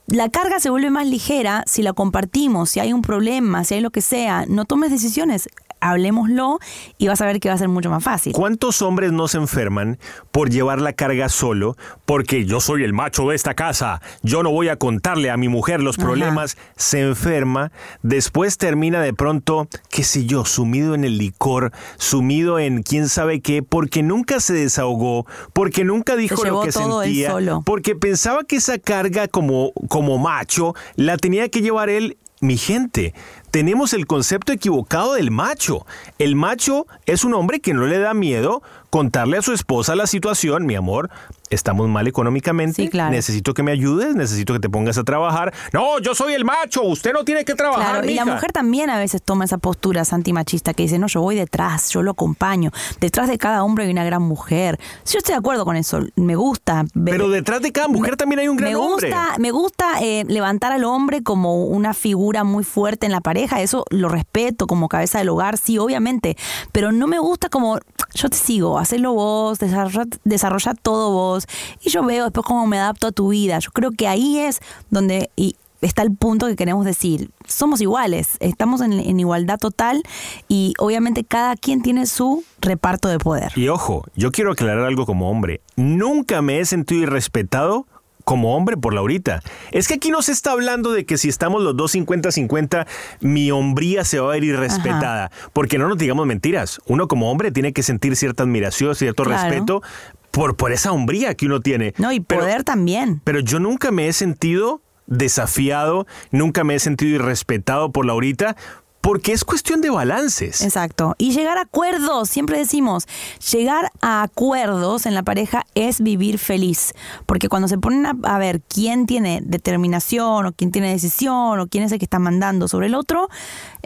La 0.07 0.29
carga 0.29 0.59
se 0.59 0.71
vuelve 0.71 0.89
más 0.89 1.05
ligera 1.05 1.63
si 1.67 1.83
la 1.83 1.93
compartimos, 1.93 2.71
si 2.71 2.79
hay 2.79 2.93
un 2.93 3.03
problema, 3.03 3.63
si 3.63 3.75
hay 3.75 3.81
lo 3.81 3.91
que 3.91 4.01
sea. 4.01 4.45
No 4.47 4.65
tomes 4.65 4.89
decisiones, 4.89 5.49
hablemoslo 5.81 6.59
y 6.97 7.07
vas 7.07 7.21
a 7.21 7.25
ver 7.25 7.39
que 7.39 7.49
va 7.49 7.55
a 7.55 7.57
ser 7.57 7.67
mucho 7.67 7.89
más 7.89 8.03
fácil. 8.03 8.33
¿Cuántos 8.33 8.81
hombres 8.81 9.11
no 9.11 9.27
se 9.27 9.37
enferman 9.37 9.97
por 10.31 10.49
llevar 10.49 10.81
la 10.81 10.93
carga 10.93 11.29
solo? 11.29 11.75
Porque 12.05 12.45
yo 12.45 12.59
soy 12.59 12.83
el 12.83 12.93
macho 12.93 13.29
de 13.29 13.35
esta 13.35 13.53
casa, 13.53 14.01
yo 14.21 14.43
no 14.43 14.51
voy 14.51 14.69
a 14.69 14.75
contarle 14.77 15.29
a 15.29 15.37
mi 15.37 15.47
mujer 15.47 15.81
los 15.81 15.97
Ajá. 15.97 16.07
problemas. 16.07 16.57
Se 16.75 17.01
enferma, 17.01 17.71
después 18.01 18.57
termina 18.57 19.01
de 19.01 19.13
pronto, 19.13 19.67
qué 19.89 20.03
sé 20.03 20.25
yo, 20.25 20.45
sumido 20.45 20.95
en 20.95 21.03
el 21.03 21.17
licor, 21.17 21.71
sumido 21.97 22.59
en 22.59 22.83
quién 22.83 23.09
sabe 23.09 23.41
qué, 23.41 23.63
porque 23.63 24.03
nunca 24.03 24.39
se 24.39 24.53
desahogó, 24.53 25.25
porque 25.53 25.83
nunca 25.83 26.15
dijo 26.15 26.43
lo 26.43 26.61
que 26.61 26.71
sentía, 26.71 27.35
porque 27.65 27.95
pensaba 27.95 28.43
que 28.43 28.57
esa 28.57 28.77
carga 28.79 29.27
como, 29.27 29.71
como 29.87 30.17
macho 30.17 30.73
la 30.95 31.17
tenía 31.17 31.49
que 31.49 31.61
llevar 31.61 31.89
él. 31.89 32.17
Mi 32.41 32.55
gente, 32.55 33.13
tenemos 33.51 33.93
el 33.93 34.05
concepto 34.05 34.51
equivocado 34.51 35.13
del 35.13 35.31
macho. 35.31 35.85
El 36.17 36.35
macho 36.35 36.87
es 37.05 37.23
un 37.23 37.33
hombre 37.33 37.59
que 37.59 37.73
no 37.73 37.85
le 37.87 37.99
da 37.99 38.13
miedo 38.13 38.61
contarle 38.89 39.37
a 39.37 39.41
su 39.41 39.53
esposa 39.53 39.95
la 39.95 40.07
situación, 40.07 40.65
mi 40.65 40.75
amor, 40.75 41.09
estamos 41.49 41.87
mal 41.87 42.07
económicamente, 42.07 42.83
Sí, 42.83 42.89
claro. 42.89 43.11
necesito 43.11 43.53
que 43.53 43.63
me 43.63 43.71
ayudes, 43.71 44.15
necesito 44.15 44.53
que 44.53 44.59
te 44.59 44.69
pongas 44.69 44.97
a 44.97 45.03
trabajar. 45.03 45.53
No, 45.73 45.99
yo 45.99 46.15
soy 46.15 46.33
el 46.33 46.45
macho, 46.45 46.83
usted 46.83 47.13
no 47.13 47.23
tiene 47.23 47.45
que 47.45 47.55
trabajar. 47.55 47.91
Claro, 48.01 48.09
y 48.09 48.15
la 48.15 48.25
mija". 48.25 48.35
mujer 48.35 48.51
también 48.51 48.89
a 48.89 48.97
veces 48.99 49.21
toma 49.21 49.45
esa 49.45 49.57
postura 49.57 50.03
antimachista 50.11 50.73
que 50.73 50.83
dice, 50.83 50.97
no, 50.99 51.07
yo 51.07 51.21
voy 51.21 51.35
detrás, 51.35 51.89
yo 51.89 52.01
lo 52.03 52.11
acompaño. 52.11 52.71
Detrás 52.99 53.27
de 53.29 53.37
cada 53.37 53.63
hombre 53.63 53.85
hay 53.85 53.91
una 53.91 54.03
gran 54.03 54.21
mujer. 54.21 54.79
Sí, 55.03 55.13
Yo 55.13 55.17
estoy 55.19 55.33
de 55.33 55.39
acuerdo 55.39 55.65
con 55.65 55.75
eso, 55.75 55.99
me 56.15 56.35
gusta. 56.35 56.85
Pero 57.05 57.29
detrás 57.29 57.61
de 57.61 57.71
cada 57.71 57.87
mujer 57.89 58.15
también 58.17 58.39
hay 58.39 58.47
un 58.47 58.57
gran 58.57 58.71
me 58.71 58.77
gusta, 58.77 59.23
hombre. 59.25 59.39
Me 59.39 59.51
gusta 59.51 59.85
eh, 60.01 60.23
levantar 60.27 60.71
al 60.71 60.83
hombre 60.83 61.21
como 61.21 61.65
una 61.65 61.93
figura 61.93 62.43
muy 62.43 62.63
fuerte 62.63 63.05
en 63.05 63.11
la 63.11 63.21
pareja, 63.21 63.61
eso 63.61 63.85
lo 63.89 64.09
respeto 64.09 64.65
como 64.67 64.87
cabeza 64.87 65.19
del 65.19 65.29
hogar, 65.29 65.57
sí, 65.57 65.77
obviamente, 65.77 66.37
pero 66.71 66.91
no 66.91 67.05
me 67.07 67.19
gusta 67.19 67.49
como 67.49 67.79
yo 68.13 68.29
te 68.29 68.37
sigo, 68.37 68.78
hacelo 68.79 69.13
vos, 69.13 69.59
desarrolla, 69.59 70.73
todo 70.81 71.11
vos 71.11 71.45
y 71.81 71.89
yo 71.89 72.03
veo 72.03 72.25
después 72.25 72.45
cómo 72.45 72.67
me 72.67 72.79
adapto 72.79 73.07
a 73.07 73.11
tu 73.11 73.29
vida. 73.29 73.59
Yo 73.59 73.71
creo 73.71 73.91
que 73.91 74.07
ahí 74.07 74.39
es 74.39 74.59
donde 74.89 75.29
y 75.35 75.55
está 75.81 76.01
el 76.01 76.13
punto 76.13 76.47
que 76.47 76.55
queremos 76.55 76.85
decir, 76.85 77.31
somos 77.45 77.81
iguales, 77.81 78.37
estamos 78.39 78.81
en, 78.81 78.93
en 78.93 79.19
igualdad 79.19 79.57
total 79.57 80.03
y 80.47 80.73
obviamente 80.79 81.23
cada 81.23 81.55
quien 81.55 81.81
tiene 81.81 82.05
su 82.05 82.43
reparto 82.59 83.07
de 83.07 83.19
poder. 83.19 83.51
Y 83.55 83.69
ojo, 83.69 84.03
yo 84.15 84.31
quiero 84.31 84.51
aclarar 84.51 84.85
algo 84.85 85.05
como 85.05 85.29
hombre. 85.29 85.61
Nunca 85.75 86.41
me 86.41 86.59
he 86.59 86.65
sentido 86.65 87.03
irrespetado 87.03 87.85
como 88.29 88.55
hombre 88.55 88.77
por 88.77 88.93
Laurita. 88.93 89.41
Es 89.71 89.87
que 89.87 89.95
aquí 89.95 90.11
no 90.11 90.21
se 90.21 90.33
está 90.33 90.51
hablando 90.51 90.91
de 90.91 91.03
que 91.03 91.17
si 91.17 91.29
estamos 91.29 91.63
los 91.63 91.75
dos 91.75 91.95
50-50, 91.95 92.85
mi 93.21 93.49
hombría 93.49 94.05
se 94.05 94.19
va 94.19 94.27
a 94.27 94.31
ver 94.33 94.43
irrespetada. 94.43 95.31
Porque 95.51 95.79
no 95.79 95.87
nos 95.87 95.97
digamos 95.97 96.27
mentiras. 96.27 96.79
Uno 96.85 97.07
como 97.07 97.31
hombre 97.31 97.51
tiene 97.51 97.73
que 97.73 97.81
sentir 97.81 98.15
cierta 98.15 98.43
admiración, 98.43 98.93
cierto 98.93 99.23
Claro. 99.23 99.49
respeto 99.49 99.81
por, 100.29 100.55
por 100.57 100.71
esa 100.71 100.91
hombría 100.91 101.33
que 101.33 101.47
uno 101.47 101.59
tiene. 101.59 101.95
No, 101.97 102.11
y 102.11 102.19
Pero- 102.19 102.41
poder 102.41 102.63
también. 102.63 103.19
pero 103.23 103.39
yo 103.39 103.59
nunca 103.59 103.89
me 103.89 104.07
he 104.07 104.13
sentido 104.13 104.83
desafiado, 105.07 106.05
nunca 106.29 106.63
me 106.63 106.75
he 106.75 106.79
sentido 106.79 107.15
irrespetado 107.15 107.91
por 107.91 108.05
Laurita, 108.05 108.55
porque 109.01 109.31
es 109.31 109.43
cuestión 109.43 109.81
de 109.81 109.89
balances. 109.89 110.61
Exacto. 110.61 111.15
Y 111.17 111.31
llegar 111.31 111.57
a 111.57 111.61
acuerdos, 111.61 112.29
siempre 112.29 112.57
decimos, 112.57 113.07
llegar 113.51 113.91
a 114.01 114.23
acuerdos 114.23 115.05
en 115.05 115.15
la 115.15 115.23
pareja 115.23 115.65
es 115.75 116.01
vivir 116.01 116.37
feliz. 116.37 116.93
Porque 117.25 117.49
cuando 117.49 117.67
se 117.67 117.77
ponen 117.77 118.05
a, 118.05 118.15
a 118.23 118.37
ver 118.37 118.61
quién 118.61 119.05
tiene 119.05 119.41
determinación 119.43 120.45
o 120.45 120.51
quién 120.51 120.71
tiene 120.71 120.89
decisión 120.91 121.59
o 121.59 121.67
quién 121.67 121.83
es 121.83 121.91
el 121.91 121.99
que 121.99 122.05
está 122.05 122.19
mandando 122.19 122.67
sobre 122.67 122.87
el 122.87 122.95
otro, 122.95 123.29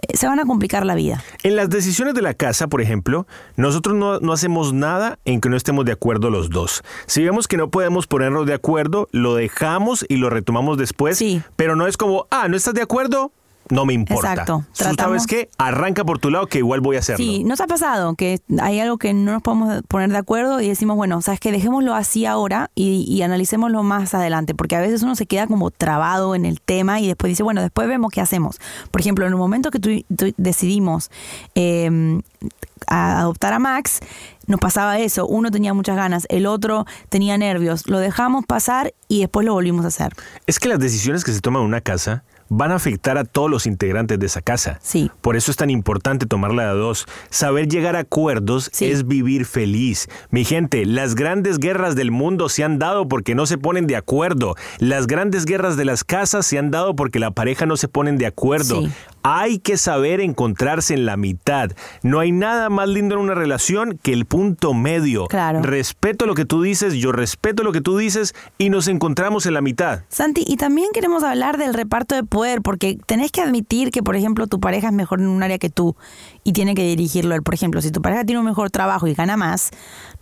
eh, 0.02 0.18
se 0.18 0.28
van 0.28 0.40
a 0.40 0.46
complicar 0.46 0.86
la 0.86 0.96
vida. 0.96 1.24
En 1.44 1.56
las 1.56 1.70
decisiones 1.70 2.14
de 2.14 2.22
la 2.22 2.34
casa, 2.34 2.68
por 2.68 2.82
ejemplo, 2.82 3.28
nosotros 3.56 3.96
no, 3.96 4.20
no 4.20 4.34
hacemos 4.34 4.74
nada 4.74 5.20
en 5.26 5.42
que 5.42 5.50
no 5.50 5.58
estemos 5.58 5.86
de 5.86 5.92
acuerdo 5.92 6.30
los 6.30 6.50
dos. 6.50 6.84
Si 7.06 7.24
vemos 7.24 7.48
que 7.48 7.58
no 7.58 7.70
podemos 7.70 8.08
ponernos 8.08 8.46
de 8.46 8.54
acuerdo, 8.54 9.08
lo 9.12 9.36
dejamos 9.36 10.06
y 10.08 10.18
lo 10.18 10.30
retomamos 10.30 10.78
después. 10.78 11.18
Sí. 11.18 11.42
Pero 11.56 11.76
no 11.76 11.88
es 11.88 11.98
como, 11.98 12.28
ah, 12.32 12.48
¿no 12.48 12.58
estás 12.58 12.74
de 12.74 12.82
acuerdo? 12.82 13.32
No 13.74 13.86
me 13.86 13.94
importa. 13.94 14.32
Exacto. 14.32 14.64
¿Tú 14.68 14.84
¿Sabes 14.84 14.98
Tratamos- 14.98 15.26
qué? 15.28 15.50
Arranca 15.58 16.04
por 16.06 16.20
tu 16.20 16.30
lado 16.30 16.48
que 16.48 16.60
igual 16.60 16.82
voy 16.82 16.96
a 16.96 17.00
hacerlo. 17.00 17.24
Sí, 17.26 17.44
¿nos 17.44 17.60
ha 17.62 17.68
pasado 17.68 18.14
que 18.16 18.40
hay 18.62 18.80
algo 18.80 18.98
que 18.98 19.14
no 19.14 19.32
nos 19.34 19.42
podemos 19.42 19.82
poner 19.88 20.10
de 20.12 20.18
acuerdo 20.18 20.62
y 20.62 20.68
decimos, 20.68 20.96
bueno, 20.96 21.22
sabes 21.22 21.40
que 21.40 21.52
dejémoslo 21.52 21.94
así 21.96 22.26
ahora 22.26 22.70
y, 22.76 23.04
y 23.08 23.22
analicémoslo 23.24 23.82
más 23.84 24.14
adelante? 24.14 24.54
Porque 24.56 24.76
a 24.76 24.82
veces 24.82 25.02
uno 25.04 25.16
se 25.16 25.26
queda 25.26 25.48
como 25.48 25.72
trabado 25.72 26.36
en 26.36 26.46
el 26.46 26.62
tema 26.62 27.00
y 27.00 27.08
después 27.08 27.30
dice, 27.30 27.44
bueno, 27.44 27.62
después 27.62 27.88
vemos 27.88 28.12
qué 28.12 28.22
hacemos. 28.22 28.60
Por 28.92 29.02
ejemplo, 29.02 29.26
en 29.26 29.32
el 29.34 29.38
momento 29.38 29.72
que 29.72 29.80
tú, 29.80 29.90
tú 30.16 30.34
decidimos 30.38 31.10
eh, 31.56 32.22
a- 32.88 33.20
adoptar 33.22 33.54
a 33.54 33.60
Max, 33.60 34.00
nos 34.48 34.60
pasaba 34.60 35.00
eso. 35.00 35.26
Uno 35.26 35.52
tenía 35.52 35.74
muchas 35.74 35.96
ganas, 35.96 36.26
el 36.30 36.46
otro 36.46 36.86
tenía 37.10 37.38
nervios. 37.38 37.88
Lo 37.88 38.00
dejamos 38.00 38.46
pasar 38.46 38.94
y 39.08 39.22
después 39.22 39.46
lo 39.46 39.54
volvimos 39.54 39.86
a 39.86 39.88
hacer. 39.88 40.14
Es 40.48 40.60
que 40.60 40.70
las 40.70 40.80
decisiones 40.80 41.24
que 41.24 41.32
se 41.32 41.42
toman 41.42 41.62
en 41.62 41.68
una 41.70 41.82
casa 41.82 42.24
van 42.56 42.72
a 42.72 42.76
afectar 42.76 43.18
a 43.18 43.24
todos 43.24 43.50
los 43.50 43.66
integrantes 43.66 44.20
de 44.20 44.26
esa 44.28 44.42
casa. 44.42 44.80
Sí. 44.82 45.10
Por 45.22 45.36
eso 45.36 45.50
es 45.50 45.58
tan 45.58 45.70
importante 45.70 46.26
tomarla 46.26 46.64
de 46.64 46.70
a 46.70 46.74
dos. 46.74 47.06
Saber 47.30 47.68
llegar 47.68 47.96
a 47.96 48.00
acuerdos 48.00 48.70
Sí. 48.72 48.86
es 48.86 49.08
vivir 49.08 49.46
feliz. 49.46 50.08
Mi 50.30 50.46
gente, 50.46 50.86
las 50.86 51.16
grandes 51.16 51.58
guerras 51.58 51.96
del 51.96 52.12
mundo 52.12 52.50
se 52.50 52.64
han 52.64 52.78
dado 52.78 53.08
porque 53.08 53.34
no 53.34 53.46
se 53.48 53.58
ponen 53.58 53.88
de 53.88 53.96
acuerdo. 53.96 54.56
Las 54.80 55.08
grandes 55.08 55.46
guerras 55.46 55.78
de 55.78 55.86
las 55.86 56.04
casas 56.04 56.46
se 56.46 56.60
han 56.60 56.70
dado 56.70 56.96
porque 56.96 57.20
la 57.20 57.32
pareja 57.32 57.66
no 57.66 57.76
se 57.76 57.88
ponen 57.88 58.18
de 58.18 58.28
acuerdo. 58.28 58.82
Sí. 58.82 58.92
Hay 59.24 59.58
que 59.60 59.78
saber 59.78 60.20
encontrarse 60.20 60.94
en 60.94 61.06
la 61.06 61.16
mitad. 61.18 61.72
No 62.02 62.20
hay 62.20 62.32
nada 62.34 62.70
más 62.70 62.90
lindo 62.90 63.16
en 63.16 63.22
una 63.22 63.34
relación 63.34 63.98
que 64.04 64.12
el 64.14 64.26
punto 64.26 64.74
medio. 64.74 65.28
Claro. 65.28 65.62
Respeto 65.62 66.26
lo 66.26 66.36
que 66.36 66.44
tú 66.46 66.62
dices, 66.62 66.94
yo 66.96 67.12
respeto 67.14 67.64
lo 67.64 67.72
que 67.72 67.80
tú 67.82 67.98
dices 67.98 68.36
y 68.58 68.70
nos 68.70 68.88
encontramos 68.90 69.46
en 69.46 69.54
la 69.54 69.62
mitad. 69.62 70.02
Santi, 70.10 70.44
y 70.46 70.58
también 70.58 70.90
queremos 70.94 71.24
hablar 71.24 71.58
del 71.58 71.74
reparto 71.74 72.16
de 72.16 72.24
poder, 72.24 72.43
porque 72.62 72.98
tenés 73.06 73.32
que 73.32 73.42
admitir 73.42 73.92
que, 73.92 74.04
por 74.04 74.16
ejemplo, 74.16 74.48
tu 74.48 74.60
pareja 74.60 74.88
es 74.88 74.94
mejor 74.94 75.20
en 75.20 75.28
un 75.28 75.44
área 75.44 75.58
que 75.58 75.70
tú 75.70 75.96
y 76.44 76.54
tiene 76.54 76.76
que 76.76 76.84
dirigirlo 76.84 77.36
él. 77.36 77.44
Por 77.44 77.54
ejemplo, 77.54 77.82
si 77.82 77.92
tu 77.92 78.02
pareja 78.02 78.24
tiene 78.24 78.40
un 78.40 78.46
mejor 78.46 78.70
trabajo 78.70 79.08
y 79.08 79.14
gana 79.14 79.38
más, 79.38 79.72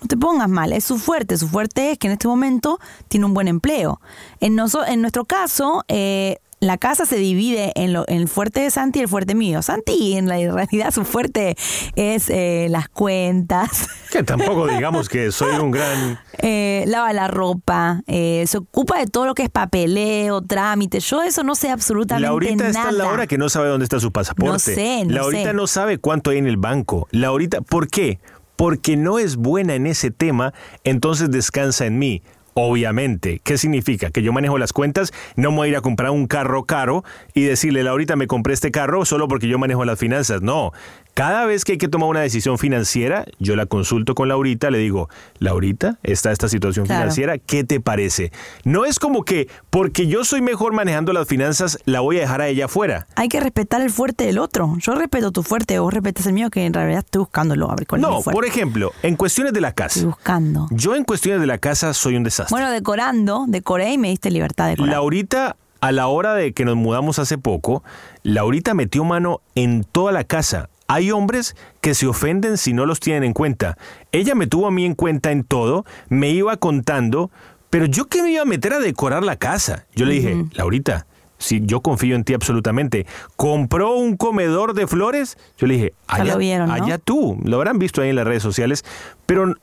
no 0.01 0.07
te 0.07 0.17
pongas 0.17 0.49
mal, 0.49 0.73
es 0.73 0.83
su 0.83 0.97
fuerte. 0.97 1.37
Su 1.37 1.47
fuerte 1.47 1.91
es 1.91 1.97
que 1.97 2.07
en 2.07 2.13
este 2.13 2.27
momento 2.27 2.79
tiene 3.07 3.25
un 3.25 3.33
buen 3.33 3.47
empleo. 3.47 4.01
En, 4.39 4.57
en 4.59 5.01
nuestro 5.01 5.25
caso, 5.25 5.83
eh, 5.87 6.37
la 6.61 6.77
casa 6.77 7.05
se 7.05 7.17
divide 7.17 7.73
en, 7.75 7.91
lo- 7.91 8.05
en 8.07 8.21
el 8.21 8.27
fuerte 8.29 8.61
de 8.61 8.69
Santi 8.71 8.99
y 8.99 9.01
el 9.01 9.07
fuerte 9.09 9.35
mío. 9.35 9.61
Santi, 9.61 10.13
en 10.15 10.27
la 10.27 10.37
realidad, 10.37 10.91
su 10.91 11.03
fuerte 11.03 11.55
es 11.95 12.29
eh, 12.29 12.67
las 12.69 12.87
cuentas. 12.87 13.87
Que 14.11 14.23
tampoco 14.23 14.67
digamos 14.67 15.09
que 15.09 15.31
soy 15.31 15.55
un 15.57 15.71
gran... 15.71 16.19
Eh, 16.43 16.85
lava 16.87 17.13
la 17.13 17.27
ropa, 17.27 18.01
eh, 18.07 18.45
se 18.47 18.57
ocupa 18.57 18.97
de 18.97 19.05
todo 19.05 19.27
lo 19.27 19.35
que 19.35 19.43
es 19.43 19.49
papeleo, 19.49 20.41
trámite. 20.41 20.99
Yo 20.99 21.21
eso 21.21 21.43
no 21.43 21.53
sé 21.53 21.69
absolutamente 21.69 22.27
Laurita 22.27 22.55
nada. 22.55 22.69
está 22.69 22.89
en 22.89 22.97
la 22.97 23.07
hora 23.09 23.27
que 23.27 23.37
no 23.37 23.47
sabe 23.47 23.69
dónde 23.69 23.83
está 23.83 23.99
su 23.99 24.11
pasaporte. 24.11 24.51
No 24.51 24.57
sé, 24.59 25.05
no 25.05 25.13
Laurita 25.15 25.49
sé. 25.49 25.53
no 25.53 25.67
sabe 25.67 25.99
cuánto 25.99 26.31
hay 26.31 26.39
en 26.39 26.47
el 26.47 26.57
banco. 26.57 27.07
Laurita, 27.11 27.61
¿por 27.61 27.89
qué? 27.89 28.19
Porque 28.55 28.97
no 28.97 29.19
es 29.19 29.35
buena 29.35 29.75
en 29.75 29.85
ese 29.85 30.09
tema, 30.09 30.53
entonces 30.83 31.29
descansa 31.29 31.85
en 31.85 31.99
mí. 31.99 32.23
Obviamente, 32.53 33.39
¿qué 33.43 33.57
significa? 33.57 34.11
Que 34.11 34.21
yo 34.21 34.33
manejo 34.33 34.57
las 34.57 34.73
cuentas, 34.73 35.13
no 35.37 35.51
me 35.51 35.57
voy 35.57 35.67
a 35.67 35.71
ir 35.71 35.77
a 35.77 35.81
comprar 35.81 36.11
un 36.11 36.27
carro 36.27 36.65
caro 36.65 37.03
y 37.33 37.43
decirle, 37.43 37.83
Laurita, 37.83 38.17
me 38.17 38.27
compré 38.27 38.53
este 38.53 38.71
carro 38.71 39.05
solo 39.05 39.29
porque 39.29 39.47
yo 39.47 39.57
manejo 39.57 39.85
las 39.85 39.97
finanzas. 39.97 40.41
No, 40.41 40.73
cada 41.13 41.45
vez 41.45 41.65
que 41.65 41.73
hay 41.73 41.77
que 41.77 41.87
tomar 41.87 42.07
una 42.09 42.21
decisión 42.21 42.57
financiera, 42.57 43.25
yo 43.39 43.55
la 43.55 43.65
consulto 43.65 44.15
con 44.15 44.29
Laurita, 44.29 44.71
le 44.71 44.77
digo, 44.77 45.09
Laurita, 45.39 45.97
está 46.03 46.31
esta 46.31 46.47
situación 46.47 46.85
Claro. 46.85 47.01
financiera, 47.01 47.37
¿qué 47.37 47.63
te 47.63 47.79
parece? 47.79 48.31
No 48.63 48.85
es 48.85 48.97
como 48.99 49.23
que 49.23 49.47
porque 49.69 50.07
yo 50.07 50.23
soy 50.23 50.41
mejor 50.41 50.73
manejando 50.73 51.11
las 51.13 51.27
finanzas, 51.27 51.77
la 51.85 51.99
voy 51.99 52.17
a 52.17 52.21
dejar 52.21 52.41
a 52.41 52.47
ella 52.47 52.65
afuera. 52.65 53.07
Hay 53.15 53.27
que 53.27 53.39
respetar 53.39 53.81
el 53.81 53.89
fuerte 53.89 54.25
del 54.25 54.37
otro. 54.39 54.75
Yo 54.79 54.95
respeto 54.95 55.31
tu 55.31 55.43
fuerte, 55.43 55.77
vos 55.79 55.93
respetas 55.93 56.25
el 56.27 56.33
mío, 56.33 56.49
que 56.49 56.65
en 56.65 56.73
realidad 56.73 57.03
estoy 57.05 57.19
buscándolo. 57.19 57.69
A 57.69 57.75
ver 57.75 57.87
cuál 57.87 58.01
No, 58.01 58.21
por 58.21 58.45
ejemplo, 58.45 58.91
en 59.03 59.15
cuestiones 59.15 59.53
de 59.53 59.61
la 59.61 59.69
Estoy 59.69 59.83
casa. 59.83 60.05
buscando. 60.05 60.67
Yo 60.71 60.95
en 60.95 61.03
cuestiones 61.03 61.41
de 61.41 61.47
la 61.47 61.57
casa 61.57 61.93
soy 61.93 62.15
un 62.15 62.23
desastre. 62.23 62.53
Bueno, 62.53 62.71
decorando, 62.71 63.45
decoré 63.47 63.91
y 63.93 63.97
me 63.97 64.09
diste 64.09 64.31
libertad 64.31 64.65
de 64.65 64.71
decorar. 64.71 64.91
Laurita, 64.93 65.55
a 65.81 65.91
la 65.91 66.07
hora 66.07 66.33
de 66.35 66.53
que 66.53 66.63
nos 66.63 66.75
mudamos 66.75 67.19
hace 67.19 67.37
poco, 67.37 67.83
Laurita 68.23 68.73
metió 68.73 69.03
mano 69.03 69.41
en 69.55 69.83
toda 69.83 70.11
la 70.11 70.23
casa. 70.23 70.69
Hay 70.93 71.09
hombres 71.09 71.55
que 71.79 71.95
se 71.95 72.05
ofenden 72.05 72.57
si 72.57 72.73
no 72.73 72.85
los 72.85 72.99
tienen 72.99 73.23
en 73.23 73.31
cuenta. 73.31 73.77
Ella 74.11 74.35
me 74.35 74.45
tuvo 74.45 74.67
a 74.67 74.71
mí 74.71 74.85
en 74.85 74.93
cuenta 74.93 75.31
en 75.31 75.45
todo, 75.45 75.85
me 76.09 76.31
iba 76.31 76.57
contando, 76.57 77.31
pero 77.69 77.85
yo 77.85 78.07
que 78.09 78.21
me 78.21 78.31
iba 78.31 78.41
a 78.41 78.45
meter 78.45 78.73
a 78.73 78.79
decorar 78.79 79.23
la 79.23 79.37
casa. 79.37 79.85
Yo 79.95 80.05
le 80.05 80.15
dije, 80.15 80.45
Laurita, 80.51 81.07
si 81.41 81.61
yo 81.63 81.81
confío 81.81 82.15
en 82.15 82.23
ti 82.23 82.33
absolutamente. 82.33 83.05
Compró 83.35 83.95
un 83.95 84.15
comedor 84.15 84.73
de 84.73 84.87
flores. 84.87 85.37
Yo 85.57 85.67
le 85.67 85.73
dije, 85.73 85.93
allá, 86.07 86.33
lo 86.33 86.37
vieron, 86.37 86.69
¿no? 86.69 86.73
allá 86.73 86.97
tú. 86.97 87.37
Lo 87.43 87.57
habrán 87.57 87.79
visto 87.79 88.01
ahí 88.01 88.09
en 88.09 88.15
las 88.15 88.25
redes 88.25 88.43
sociales. 88.43 88.85
Pero 89.25 89.55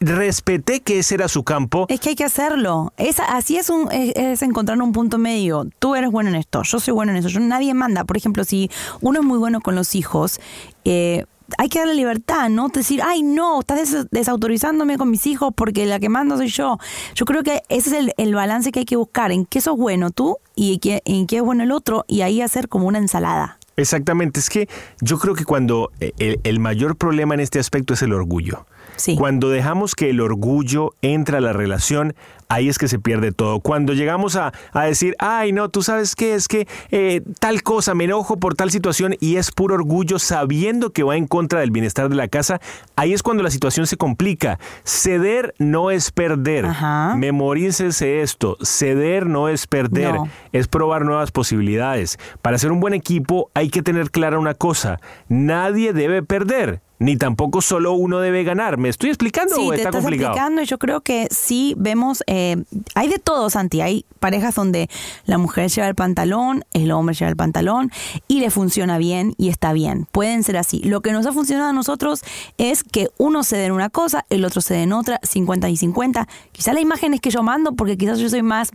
respeté 0.00 0.80
que 0.80 1.00
ese 1.00 1.14
era 1.16 1.28
su 1.28 1.44
campo. 1.44 1.86
Es 1.88 2.00
que 2.00 2.10
hay 2.10 2.14
que 2.14 2.24
hacerlo. 2.24 2.92
Es, 2.96 3.20
así 3.20 3.56
es, 3.56 3.70
un, 3.70 3.90
es, 3.92 4.14
es 4.16 4.42
encontrar 4.42 4.80
un 4.80 4.92
punto 4.92 5.18
medio. 5.18 5.66
Tú 5.78 5.94
eres 5.94 6.10
bueno 6.10 6.30
en 6.30 6.36
esto, 6.36 6.62
yo 6.62 6.80
soy 6.80 6.94
bueno 6.94 7.12
en 7.12 7.18
eso. 7.18 7.28
Yo, 7.28 7.40
nadie 7.40 7.74
manda. 7.74 8.04
Por 8.04 8.16
ejemplo, 8.16 8.44
si 8.44 8.70
uno 9.00 9.20
es 9.20 9.26
muy 9.26 9.38
bueno 9.38 9.60
con 9.60 9.74
los 9.74 9.94
hijos, 9.94 10.40
eh, 10.84 11.24
hay 11.58 11.68
que 11.68 11.78
darle 11.78 11.94
libertad, 11.94 12.48
¿no? 12.48 12.68
Decir, 12.68 13.00
ay, 13.04 13.22
no, 13.22 13.60
estás 13.60 13.90
des- 13.90 14.10
desautorizándome 14.10 14.98
con 14.98 15.10
mis 15.10 15.26
hijos 15.26 15.52
porque 15.56 15.86
la 15.86 15.98
que 16.00 16.08
mando 16.08 16.36
soy 16.36 16.48
yo. 16.48 16.78
Yo 17.14 17.24
creo 17.24 17.42
que 17.42 17.62
ese 17.68 17.98
es 17.98 18.12
el, 18.16 18.34
balance 18.34 18.72
que 18.72 18.80
hay 18.80 18.84
que 18.84 18.96
buscar. 18.96 19.32
En 19.32 19.46
qué 19.46 19.60
sos 19.60 19.76
bueno 19.76 20.10
tú 20.10 20.38
y 20.54 20.78
qué- 20.78 21.02
en 21.04 21.26
qué 21.26 21.36
es 21.36 21.42
bueno 21.42 21.62
el 21.62 21.72
otro 21.72 22.04
y 22.08 22.20
ahí 22.22 22.42
hacer 22.42 22.68
como 22.68 22.86
una 22.86 22.98
ensalada. 22.98 23.58
Exactamente, 23.76 24.40
es 24.40 24.48
que 24.48 24.68
yo 25.02 25.18
creo 25.18 25.34
que 25.34 25.44
cuando 25.44 25.90
eh, 26.00 26.38
el 26.44 26.60
mayor 26.60 26.96
problema 26.96 27.34
en 27.34 27.40
este 27.40 27.58
aspecto 27.58 27.92
es 27.94 28.02
el 28.02 28.12
orgullo. 28.14 28.66
Sí. 28.96 29.16
Cuando 29.16 29.48
dejamos 29.50 29.94
que 29.94 30.10
el 30.10 30.20
orgullo 30.20 30.92
entre 31.02 31.36
a 31.36 31.40
la 31.40 31.52
relación, 31.52 32.14
ahí 32.48 32.68
es 32.68 32.78
que 32.78 32.88
se 32.88 32.98
pierde 32.98 33.32
todo. 33.32 33.60
Cuando 33.60 33.92
llegamos 33.92 34.36
a, 34.36 34.52
a 34.72 34.84
decir, 34.84 35.14
ay, 35.18 35.52
no, 35.52 35.68
tú 35.68 35.82
sabes 35.82 36.14
qué, 36.14 36.34
es 36.34 36.48
que 36.48 36.66
eh, 36.90 37.22
tal 37.40 37.62
cosa, 37.62 37.94
me 37.94 38.04
enojo 38.04 38.36
por 38.38 38.54
tal 38.54 38.70
situación 38.70 39.14
y 39.20 39.36
es 39.36 39.50
puro 39.50 39.74
orgullo 39.74 40.18
sabiendo 40.18 40.92
que 40.92 41.02
va 41.02 41.16
en 41.16 41.26
contra 41.26 41.60
del 41.60 41.70
bienestar 41.72 42.08
de 42.08 42.14
la 42.16 42.28
casa, 42.28 42.60
ahí 42.94 43.12
es 43.12 43.22
cuando 43.22 43.42
la 43.42 43.50
situación 43.50 43.86
se 43.86 43.96
complica. 43.96 44.58
Ceder 44.84 45.54
no 45.58 45.90
es 45.90 46.10
perder. 46.12 46.66
Ajá. 46.66 47.14
Memorícese 47.16 48.22
esto, 48.22 48.56
ceder 48.62 49.26
no 49.26 49.48
es 49.48 49.66
perder, 49.66 50.14
No. 50.14 50.28
es 50.52 50.68
probar 50.68 51.04
nuevas 51.04 51.32
posibilidades. 51.32 52.18
Para 52.42 52.58
ser 52.58 52.72
un 52.72 52.80
buen 52.80 52.94
equipo 52.94 53.50
hay 53.54 53.70
que 53.70 53.82
tener 53.82 54.10
clara 54.10 54.38
una 54.38 54.54
cosa, 54.54 54.98
nadie 55.28 55.92
debe 55.92 56.22
perder. 56.22 56.80
Ni 56.98 57.16
tampoco 57.16 57.60
solo 57.60 57.92
uno 57.92 58.20
debe 58.20 58.42
ganar. 58.44 58.78
¿Me 58.78 58.88
estoy 58.88 59.10
explicando 59.10 59.54
Sí, 59.54 59.66
o 59.66 59.70
te 59.70 59.76
está 59.76 59.88
estás 59.90 60.02
complicado? 60.02 60.32
explicando 60.32 60.62
y 60.62 60.64
yo 60.66 60.78
creo 60.78 61.00
que 61.02 61.28
sí 61.30 61.74
vemos, 61.76 62.22
eh, 62.26 62.56
hay 62.94 63.08
de 63.08 63.18
todo, 63.18 63.50
Santi. 63.50 63.80
Hay 63.80 64.06
parejas 64.18 64.54
donde 64.54 64.88
la 65.26 65.38
mujer 65.38 65.70
lleva 65.70 65.88
el 65.88 65.94
pantalón, 65.94 66.64
el 66.72 66.90
hombre 66.90 67.14
lleva 67.14 67.28
el 67.28 67.36
pantalón 67.36 67.92
y 68.28 68.40
le 68.40 68.50
funciona 68.50 68.98
bien 68.98 69.34
y 69.36 69.50
está 69.50 69.72
bien. 69.72 70.06
Pueden 70.10 70.42
ser 70.42 70.56
así. 70.56 70.80
Lo 70.80 71.02
que 71.02 71.12
nos 71.12 71.26
ha 71.26 71.32
funcionado 71.32 71.70
a 71.70 71.72
nosotros 71.72 72.22
es 72.58 72.82
que 72.82 73.10
uno 73.18 73.44
cede 73.44 73.66
en 73.66 73.72
una 73.72 73.90
cosa, 73.90 74.24
el 74.30 74.44
otro 74.44 74.60
cede 74.62 74.82
en 74.82 74.92
otra, 74.92 75.20
50 75.22 75.68
y 75.68 75.76
50. 75.76 76.26
Quizás 76.52 76.74
la 76.74 76.80
imagen 76.80 77.14
es 77.14 77.20
que 77.20 77.30
yo 77.30 77.42
mando 77.42 77.72
porque 77.74 77.96
quizás 77.98 78.18
yo 78.18 78.28
soy 78.28 78.42
más, 78.42 78.70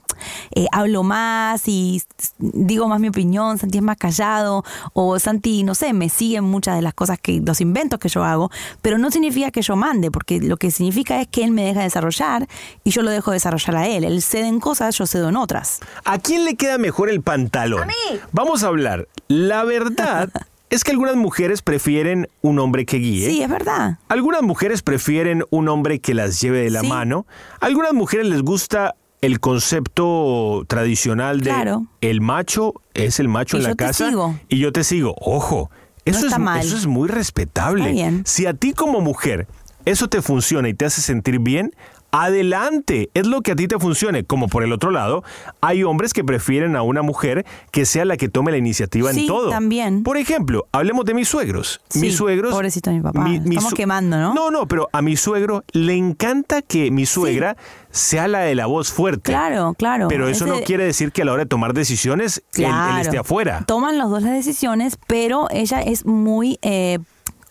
eh, 0.54 0.68
hablo 0.72 1.04
más 1.04 1.68
y 1.68 2.02
digo 2.38 2.88
más 2.88 3.00
mi 3.00 3.08
opinión, 3.08 3.58
Santi 3.58 3.80
es 3.80 3.84
más 3.84 3.98
callado 3.98 4.64
o 4.94 5.18
Santi, 5.20 5.64
no 5.64 5.74
sé, 5.76 5.94
me 5.94 6.10
siguen 6.10 6.44
muchas 6.44 6.76
de 6.76 6.82
las 6.82 6.94
cosas 6.94 7.18
que, 7.20 7.42
los 7.42 7.62
inventos 7.62 8.00
que 8.00 8.11
yo 8.12 8.24
hago, 8.24 8.52
pero 8.82 8.98
no 8.98 9.10
significa 9.12 9.50
que 9.52 9.62
yo 9.62 9.76
mande, 9.76 10.12
porque 10.12 10.40
lo 10.40 10.58
que 10.58 10.70
significa 10.72 11.20
es 11.22 11.28
que 11.28 11.44
él 11.44 11.52
me 11.52 11.64
deja 11.64 11.82
desarrollar 11.82 12.48
y 12.84 12.92
yo 12.92 13.02
lo 13.02 13.12
dejo 13.12 13.32
desarrollar 13.32 13.76
a 13.78 13.88
él. 13.88 14.04
Él 14.04 14.22
cede 14.22 14.48
en 14.48 14.60
cosas, 14.60 14.98
yo 14.98 15.06
cedo 15.08 15.30
en 15.30 15.38
otras. 15.38 15.80
¿A 16.06 16.18
quién 16.20 16.46
le 16.46 16.56
queda 16.56 16.78
mejor 16.78 17.10
el 17.10 17.22
pantalón? 17.22 17.88
Vamos 18.32 18.64
a 18.64 18.68
hablar. 18.68 19.08
La 19.28 19.64
verdad 19.64 20.30
es 20.70 20.84
que 20.84 20.92
algunas 20.92 21.16
mujeres 21.16 21.62
prefieren 21.62 22.28
un 22.42 22.60
hombre 22.60 22.86
que 22.86 22.98
guíe. 22.98 23.28
Sí, 23.30 23.42
es 23.42 23.50
verdad. 23.50 23.98
Algunas 24.08 24.42
mujeres 24.42 24.82
prefieren 24.82 25.44
un 25.50 25.68
hombre 25.70 26.00
que 26.00 26.14
las 26.14 26.40
lleve 26.42 26.60
de 26.64 26.70
la 26.70 26.82
Sí. 26.82 26.88
mano. 26.88 27.26
Algunas 27.60 27.94
mujeres 27.94 28.28
les 28.28 28.42
gusta 28.42 28.96
el 29.22 29.40
concepto 29.86 30.64
tradicional 30.68 31.42
de 31.42 31.52
Claro. 31.52 31.86
el 32.02 32.22
macho 32.22 32.74
es 32.94 33.20
el 33.20 33.28
macho 33.28 33.58
Y 33.58 33.60
en 33.60 33.64
la 33.64 33.70
yo 33.72 33.76
te 33.76 33.86
casa 33.86 34.08
sigo. 34.10 34.36
y 34.50 34.58
yo 34.60 34.72
te 34.72 34.84
sigo. 34.84 35.16
Ojo, 35.22 35.70
eso, 36.06 36.26
está 36.26 36.36
es, 36.36 36.42
mal. 36.42 36.60
eso 36.60 36.78
es 36.78 36.88
muy 36.88 37.08
respetable. 37.08 38.22
Si 38.26 38.46
a 38.46 38.54
ti 38.54 38.74
como 38.74 39.02
mujer 39.02 39.48
eso 39.86 40.08
te 40.08 40.22
funciona 40.22 40.70
y 40.70 40.74
te 40.74 40.86
hace 40.86 41.02
sentir 41.02 41.40
bien, 41.40 41.74
adelante, 42.12 43.10
es 43.14 43.28
lo 43.28 43.42
que 43.42 43.52
a 43.54 43.56
ti 43.56 43.68
te 43.68 43.80
funcione. 43.80 44.24
Como 44.24 44.48
por 44.48 44.64
el 44.64 44.72
otro 44.74 44.92
lado, 44.92 45.24
hay 45.62 45.84
hombres 45.84 46.14
que 46.14 46.24
prefieren 46.24 46.76
a 46.76 46.82
una 46.84 47.02
mujer 47.02 47.46
que 47.72 47.86
sea 47.86 48.06
la 48.06 48.18
que 48.18 48.30
tome 48.30 48.52
la 48.52 48.58
iniciativa 48.58 49.12
Sí, 49.14 49.22
en 49.22 49.28
todo. 49.28 49.50
también. 49.50 50.04
Por 50.04 50.18
ejemplo, 50.18 50.68
hablemos 50.72 51.06
de 51.06 51.14
mis 51.14 51.28
suegros. 51.28 51.82
Sí, 51.90 52.00
mis 52.00 52.16
suegros. 52.16 52.54
pobrecito 52.54 52.92
mi 52.92 53.02
papá. 53.02 53.26
Estamos 53.34 53.74
quemando, 53.74 54.18
¿no? 54.18 54.34
No, 54.34 54.52
no, 54.52 54.68
pero 54.68 54.90
a 54.92 55.02
mi 55.02 55.16
suegro 55.18 55.64
le 55.72 55.94
encanta 55.96 56.62
que 56.62 56.92
mi 56.92 57.06
suegra 57.06 57.56
sea 57.90 58.28
la 58.28 58.40
de 58.40 58.56
la 58.56 58.66
voz 58.68 58.92
fuerte. 58.92 59.32
Claro, 59.32 59.74
claro. 59.78 60.08
Pero 60.08 60.28
eso 60.28 60.46
no 60.46 60.62
quiere 60.62 60.86
decir 60.86 61.12
que 61.12 61.22
a 61.24 61.26
la 61.26 61.34
hora 61.34 61.44
de 61.44 61.50
tomar 61.50 61.74
decisiones 61.74 62.44
él- 62.56 62.66
esté 63.02 63.18
afuera. 63.18 63.64
Toman 63.68 63.98
los 63.98 64.10
dos 64.10 64.24
las 64.24 64.34
decisiones, 64.34 64.98
pero 65.08 65.48
ella 65.52 65.82
es 65.82 66.06
muy 66.06 66.58
eh, 66.62 67.00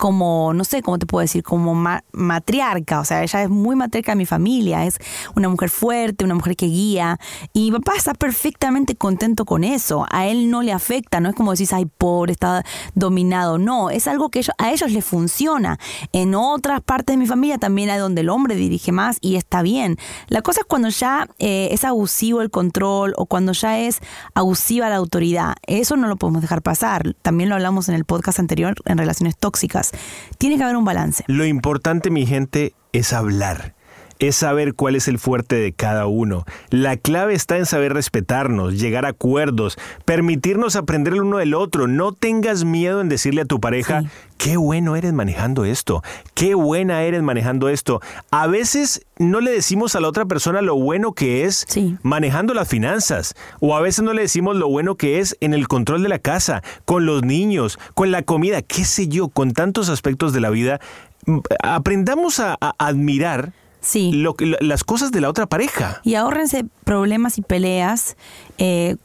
como, 0.01 0.51
no 0.55 0.63
sé 0.63 0.81
cómo 0.81 0.97
te 0.97 1.05
puedo 1.05 1.21
decir, 1.21 1.43
como 1.43 1.75
ma- 1.75 2.03
matriarca. 2.11 2.99
O 2.99 3.05
sea, 3.05 3.21
ella 3.21 3.43
es 3.43 3.49
muy 3.51 3.75
matriarca 3.75 4.13
de 4.13 4.15
mi 4.15 4.25
familia. 4.25 4.83
Es 4.87 4.97
una 5.35 5.47
mujer 5.47 5.69
fuerte, 5.69 6.25
una 6.25 6.33
mujer 6.33 6.55
que 6.55 6.65
guía. 6.65 7.19
Y 7.53 7.69
mi 7.69 7.77
papá 7.77 7.93
está 7.97 8.15
perfectamente 8.15 8.95
contento 8.95 9.45
con 9.45 9.63
eso. 9.63 10.07
A 10.09 10.25
él 10.25 10.49
no 10.49 10.63
le 10.63 10.71
afecta. 10.73 11.19
No 11.19 11.29
es 11.29 11.35
como 11.35 11.51
decís, 11.51 11.71
ay, 11.71 11.85
pobre, 11.85 12.31
está 12.31 12.65
dominado. 12.95 13.59
No, 13.59 13.91
es 13.91 14.07
algo 14.07 14.29
que 14.29 14.39
ellos- 14.39 14.55
a 14.57 14.71
ellos 14.71 14.91
les 14.91 15.05
funciona. 15.05 15.77
En 16.13 16.33
otras 16.33 16.81
partes 16.81 17.13
de 17.13 17.17
mi 17.17 17.27
familia 17.27 17.59
también 17.59 17.91
hay 17.91 17.99
donde 17.99 18.21
el 18.21 18.29
hombre 18.29 18.55
dirige 18.55 18.91
más 18.91 19.19
y 19.21 19.35
está 19.35 19.61
bien. 19.61 19.97
La 20.29 20.41
cosa 20.41 20.61
es 20.61 20.65
cuando 20.65 20.89
ya 20.89 21.27
eh, 21.37 21.69
es 21.71 21.83
abusivo 21.85 22.41
el 22.41 22.49
control 22.49 23.13
o 23.17 23.27
cuando 23.27 23.51
ya 23.51 23.77
es 23.77 23.99
abusiva 24.33 24.89
la 24.89 24.95
autoridad. 24.95 25.53
Eso 25.67 25.95
no 25.95 26.07
lo 26.07 26.15
podemos 26.15 26.41
dejar 26.41 26.63
pasar. 26.63 27.13
También 27.21 27.49
lo 27.49 27.55
hablamos 27.55 27.87
en 27.87 27.93
el 27.93 28.03
podcast 28.05 28.39
anterior 28.39 28.73
en 28.85 28.97
relaciones 28.97 29.37
tóxicas. 29.37 29.90
Tiene 30.37 30.57
que 30.57 30.63
haber 30.63 30.75
un 30.75 30.85
balance. 30.85 31.23
Lo 31.27 31.45
importante, 31.45 32.09
mi 32.09 32.25
gente, 32.25 32.73
es 32.93 33.13
hablar. 33.13 33.75
Es 34.21 34.35
saber 34.35 34.75
cuál 34.75 34.95
es 34.95 35.07
el 35.07 35.17
fuerte 35.17 35.55
de 35.55 35.73
cada 35.73 36.05
uno. 36.05 36.45
La 36.69 36.95
clave 36.95 37.33
está 37.33 37.57
en 37.57 37.65
saber 37.65 37.93
respetarnos, 37.93 38.79
llegar 38.79 39.03
a 39.05 39.09
acuerdos, 39.09 39.77
permitirnos 40.05 40.75
aprender 40.75 41.13
el 41.13 41.23
uno 41.23 41.39
del 41.39 41.55
otro. 41.55 41.87
No 41.87 42.13
tengas 42.13 42.63
miedo 42.63 43.01
en 43.01 43.09
decirle 43.09 43.41
a 43.41 43.45
tu 43.45 43.59
pareja, 43.59 44.01
Sí. 44.03 44.07
qué 44.37 44.57
bueno 44.57 44.95
eres 44.95 45.11
manejando 45.11 45.65
esto, 45.65 46.03
qué 46.35 46.53
buena 46.53 47.01
eres 47.01 47.23
manejando 47.23 47.67
esto. 47.67 47.99
A 48.29 48.45
veces 48.45 49.05
no 49.17 49.41
le 49.41 49.49
decimos 49.51 49.95
a 49.95 49.99
la 49.99 50.07
otra 50.07 50.25
persona 50.25 50.61
lo 50.61 50.75
bueno 50.75 51.13
que 51.13 51.45
es 51.45 51.65
Sí. 51.67 51.97
manejando 52.03 52.53
las 52.53 52.67
finanzas. 52.67 53.33
O 53.59 53.75
a 53.75 53.81
veces 53.81 54.03
no 54.05 54.13
le 54.13 54.21
decimos 54.21 54.55
lo 54.55 54.69
bueno 54.69 54.93
que 54.95 55.17
es 55.19 55.35
en 55.41 55.55
el 55.55 55.67
control 55.67 56.03
de 56.03 56.09
la 56.09 56.19
casa, 56.19 56.61
con 56.85 57.07
los 57.07 57.23
niños, 57.23 57.79
con 57.95 58.11
la 58.11 58.21
comida, 58.21 58.61
qué 58.61 58.85
sé 58.85 59.07
yo, 59.07 59.29
con 59.29 59.53
tantos 59.53 59.89
aspectos 59.89 60.31
de 60.31 60.41
la 60.41 60.51
vida. 60.51 60.79
Mm, 61.25 61.39
Aprendamos 61.63 62.39
a, 62.39 62.55
a 62.61 62.73
admirar 62.77 63.53
Sí. 63.81 64.11
lo 64.13 64.35
que- 64.35 64.55
las 64.59 64.83
cosas 64.83 65.11
de 65.11 65.21
la 65.21 65.29
otra 65.29 65.47
pareja. 65.47 66.01
Y 66.03 66.15
ahórrense 66.15 66.65
problemas 66.83 67.37
y 67.37 67.41
peleas 67.41 68.15
eh, 68.57 68.95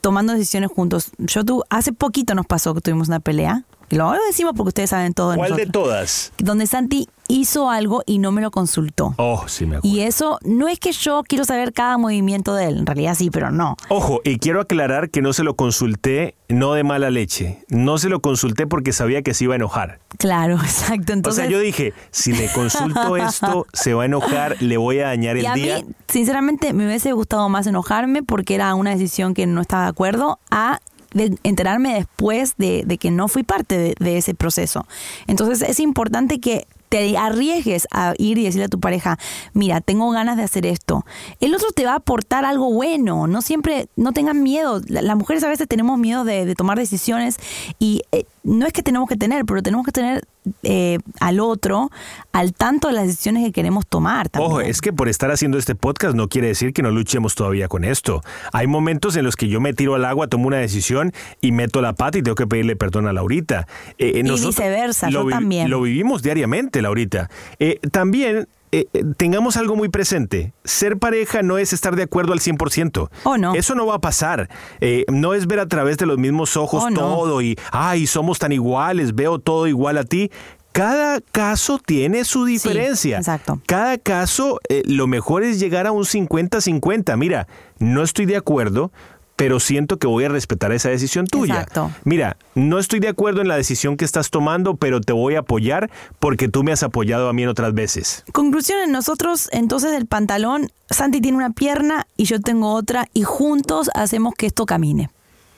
tomando 0.00 0.32
decisiones 0.34 0.70
juntos. 0.70 1.12
Yo 1.18 1.44
tú, 1.44 1.64
hace 1.70 1.92
poquito 1.92 2.34
nos 2.34 2.46
pasó 2.46 2.74
que 2.74 2.80
tuvimos 2.80 3.08
una 3.08 3.20
pelea. 3.20 3.64
Y 3.90 3.96
lo 3.96 4.12
decimos 4.26 4.52
porque 4.56 4.68
ustedes 4.68 4.90
saben 4.90 5.14
todo 5.14 5.34
¿Cuál 5.34 5.56
de 5.56 5.66
todas? 5.66 6.32
Donde 6.38 6.66
Santi 6.66 7.08
hizo 7.28 7.70
algo 7.70 8.02
y 8.06 8.18
no 8.18 8.32
me 8.32 8.40
lo 8.40 8.50
consultó. 8.50 9.14
Oh, 9.18 9.44
sí 9.46 9.66
me 9.66 9.76
acuerdo. 9.76 9.96
Y 9.96 10.00
eso 10.00 10.38
no 10.42 10.66
es 10.68 10.78
que 10.78 10.92
yo 10.92 11.22
quiero 11.26 11.44
saber 11.44 11.72
cada 11.72 11.98
movimiento 11.98 12.54
de 12.54 12.66
él, 12.66 12.78
en 12.78 12.86
realidad 12.86 13.14
sí, 13.14 13.30
pero 13.30 13.50
no. 13.50 13.76
Ojo, 13.88 14.20
y 14.24 14.38
quiero 14.38 14.60
aclarar 14.60 15.10
que 15.10 15.22
no 15.22 15.32
se 15.32 15.44
lo 15.44 15.54
consulté, 15.54 16.34
no 16.48 16.72
de 16.72 16.84
mala 16.84 17.10
leche. 17.10 17.64
No 17.68 17.98
se 17.98 18.08
lo 18.08 18.20
consulté 18.20 18.66
porque 18.66 18.92
sabía 18.92 19.22
que 19.22 19.34
se 19.34 19.44
iba 19.44 19.54
a 19.54 19.56
enojar. 19.56 20.00
Claro, 20.18 20.54
exacto. 20.62 21.12
Entonces, 21.12 21.44
o 21.44 21.46
sea, 21.46 21.50
yo 21.50 21.60
dije, 21.60 21.92
si 22.10 22.32
le 22.32 22.50
consulto 22.52 23.16
esto, 23.18 23.66
se 23.72 23.94
va 23.94 24.02
a 24.02 24.06
enojar, 24.06 24.60
le 24.60 24.76
voy 24.76 25.00
a 25.00 25.06
dañar 25.06 25.36
y 25.36 25.40
el 25.40 25.46
a 25.46 25.54
día. 25.54 25.76
mí, 25.76 25.94
sinceramente, 26.08 26.72
me 26.72 26.86
hubiese 26.86 27.12
gustado 27.12 27.48
más 27.48 27.66
enojarme 27.66 28.22
porque 28.22 28.54
era 28.54 28.74
una 28.74 28.90
decisión 28.90 29.34
que 29.34 29.46
no 29.46 29.60
estaba 29.60 29.84
de 29.84 29.88
acuerdo 29.90 30.38
a 30.50 30.80
de 31.12 31.38
enterarme 31.42 31.94
después 31.94 32.54
de, 32.58 32.82
de 32.86 32.98
que 32.98 33.10
no 33.10 33.28
fui 33.28 33.42
parte 33.42 33.94
de, 33.98 34.16
ese 34.18 34.34
proceso. 34.34 34.86
Entonces 35.26 35.68
es 35.68 35.80
importante 35.80 36.40
que 36.40 36.66
te 36.88 37.18
arriesgues 37.18 37.86
a 37.90 38.14
ir 38.16 38.38
y 38.38 38.44
decirle 38.44 38.64
a 38.64 38.68
tu 38.68 38.80
pareja, 38.80 39.18
mira, 39.52 39.82
tengo 39.82 40.10
ganas 40.10 40.38
de 40.38 40.42
hacer 40.44 40.64
esto. 40.64 41.04
El 41.38 41.54
otro 41.54 41.70
te 41.72 41.84
va 41.84 41.92
a 41.92 41.96
aportar 41.96 42.46
algo 42.46 42.72
bueno, 42.72 43.26
no 43.26 43.42
siempre, 43.42 43.88
no 43.96 44.12
tengan 44.12 44.42
miedo. 44.42 44.80
La- 44.86 45.02
Las 45.02 45.16
mujeres 45.16 45.44
a 45.44 45.48
veces 45.48 45.68
tenemos 45.68 45.98
miedo 45.98 46.24
de, 46.24 46.46
de 46.46 46.54
tomar 46.54 46.78
decisiones 46.78 47.36
y 47.78 48.02
eh, 48.12 48.24
no 48.42 48.66
es 48.66 48.72
que 48.72 48.82
tenemos 48.82 49.06
que 49.06 49.16
tener, 49.16 49.44
pero 49.44 49.62
tenemos 49.62 49.84
que 49.84 49.92
tener 49.92 50.26
eh, 50.62 50.98
al 51.20 51.40
otro 51.40 51.90
al 52.32 52.52
tanto 52.54 52.88
de 52.88 52.94
las 52.94 53.06
decisiones 53.06 53.44
que 53.44 53.52
queremos 53.52 53.86
tomar. 53.86 54.28
También. 54.28 54.50
Ojo, 54.50 54.60
es 54.60 54.80
que 54.80 54.92
por 54.92 55.08
estar 55.08 55.30
haciendo 55.30 55.58
este 55.58 55.74
podcast 55.74 56.14
no 56.14 56.28
quiere 56.28 56.48
decir 56.48 56.72
que 56.72 56.82
no 56.82 56.90
luchemos 56.90 57.34
todavía 57.34 57.68
con 57.68 57.84
esto. 57.84 58.22
Hay 58.52 58.66
momentos 58.66 59.16
en 59.16 59.24
los 59.24 59.36
que 59.36 59.48
yo 59.48 59.60
me 59.60 59.72
tiro 59.72 59.94
al 59.94 60.04
agua, 60.04 60.28
tomo 60.28 60.46
una 60.46 60.58
decisión 60.58 61.12
y 61.40 61.52
meto 61.52 61.80
la 61.80 61.94
pata 61.94 62.18
y 62.18 62.22
tengo 62.22 62.34
que 62.34 62.46
pedirle 62.46 62.76
perdón 62.76 63.08
a 63.08 63.12
Laurita. 63.12 63.66
Eh, 63.98 64.12
eh, 64.16 64.22
Y 64.24 64.30
viceversa, 64.30 65.10
lo 65.10 65.24
yo 65.24 65.30
también. 65.30 65.70
Lo 65.70 65.80
vivimos 65.82 66.22
diariamente, 66.22 66.82
Laurita. 66.82 67.28
Eh, 67.58 67.80
también 67.90 68.48
eh, 68.72 68.86
eh, 68.92 69.04
tengamos 69.16 69.56
algo 69.56 69.76
muy 69.76 69.88
presente. 69.88 70.52
Ser 70.64 70.98
pareja 70.98 71.42
no 71.42 71.58
es 71.58 71.72
estar 71.72 71.96
de 71.96 72.02
acuerdo 72.04 72.32
al 72.32 72.40
100%. 72.40 73.08
Oh, 73.24 73.36
no. 73.38 73.54
Eso 73.54 73.74
no 73.74 73.86
va 73.86 73.96
a 73.96 74.00
pasar. 74.00 74.48
Eh, 74.80 75.04
no 75.10 75.34
es 75.34 75.46
ver 75.46 75.60
a 75.60 75.66
través 75.66 75.96
de 75.98 76.06
los 76.06 76.18
mismos 76.18 76.56
ojos 76.56 76.84
Oh, 76.84 76.90
no. 76.90 77.00
todo 77.00 77.42
y, 77.42 77.58
ay, 77.72 78.06
somos 78.06 78.38
tan 78.38 78.52
iguales, 78.52 79.14
veo 79.14 79.38
todo 79.38 79.66
igual 79.66 79.98
a 79.98 80.04
ti. 80.04 80.30
Cada 80.72 81.20
caso 81.20 81.80
tiene 81.84 82.24
su 82.24 82.44
diferencia. 82.44 83.18
exacto. 83.18 83.60
Cada 83.66 83.98
caso, 83.98 84.60
lo 84.84 85.06
mejor 85.08 85.42
es 85.42 85.58
llegar 85.58 85.86
a 85.86 85.92
un 85.92 86.04
50-50. 86.04 87.16
Mira, 87.16 87.48
no 87.78 88.02
estoy 88.02 88.26
de 88.26 88.36
acuerdo, 88.36 88.92
pero 89.38 89.60
siento 89.60 90.00
que 90.00 90.08
voy 90.08 90.24
a 90.24 90.28
respetar 90.28 90.72
esa 90.72 90.88
decisión 90.88 91.28
tuya. 91.28 91.54
Exacto. 91.60 91.92
Mira, 92.02 92.36
no 92.56 92.80
estoy 92.80 92.98
de 92.98 93.06
acuerdo 93.06 93.40
en 93.40 93.46
la 93.46 93.54
decisión 93.54 93.96
que 93.96 94.04
estás 94.04 94.30
tomando, 94.30 94.74
pero 94.74 95.00
te 95.00 95.12
voy 95.12 95.36
a 95.36 95.38
apoyar 95.38 95.90
porque 96.18 96.48
tú 96.48 96.64
me 96.64 96.72
has 96.72 96.82
apoyado 96.82 97.28
a 97.28 97.32
mí 97.32 97.44
en 97.44 97.48
otras 97.48 97.72
veces. 97.72 98.24
Conclusión, 98.32 98.90
nosotros 98.90 99.48
entonces 99.52 99.92
del 99.92 100.06
pantalón, 100.06 100.72
Santi 100.90 101.20
tiene 101.20 101.38
una 101.38 101.50
pierna 101.50 102.08
y 102.16 102.24
yo 102.24 102.40
tengo 102.40 102.72
otra 102.72 103.06
y 103.14 103.22
juntos 103.22 103.90
hacemos 103.94 104.34
que 104.34 104.46
esto 104.46 104.66
camine. 104.66 105.08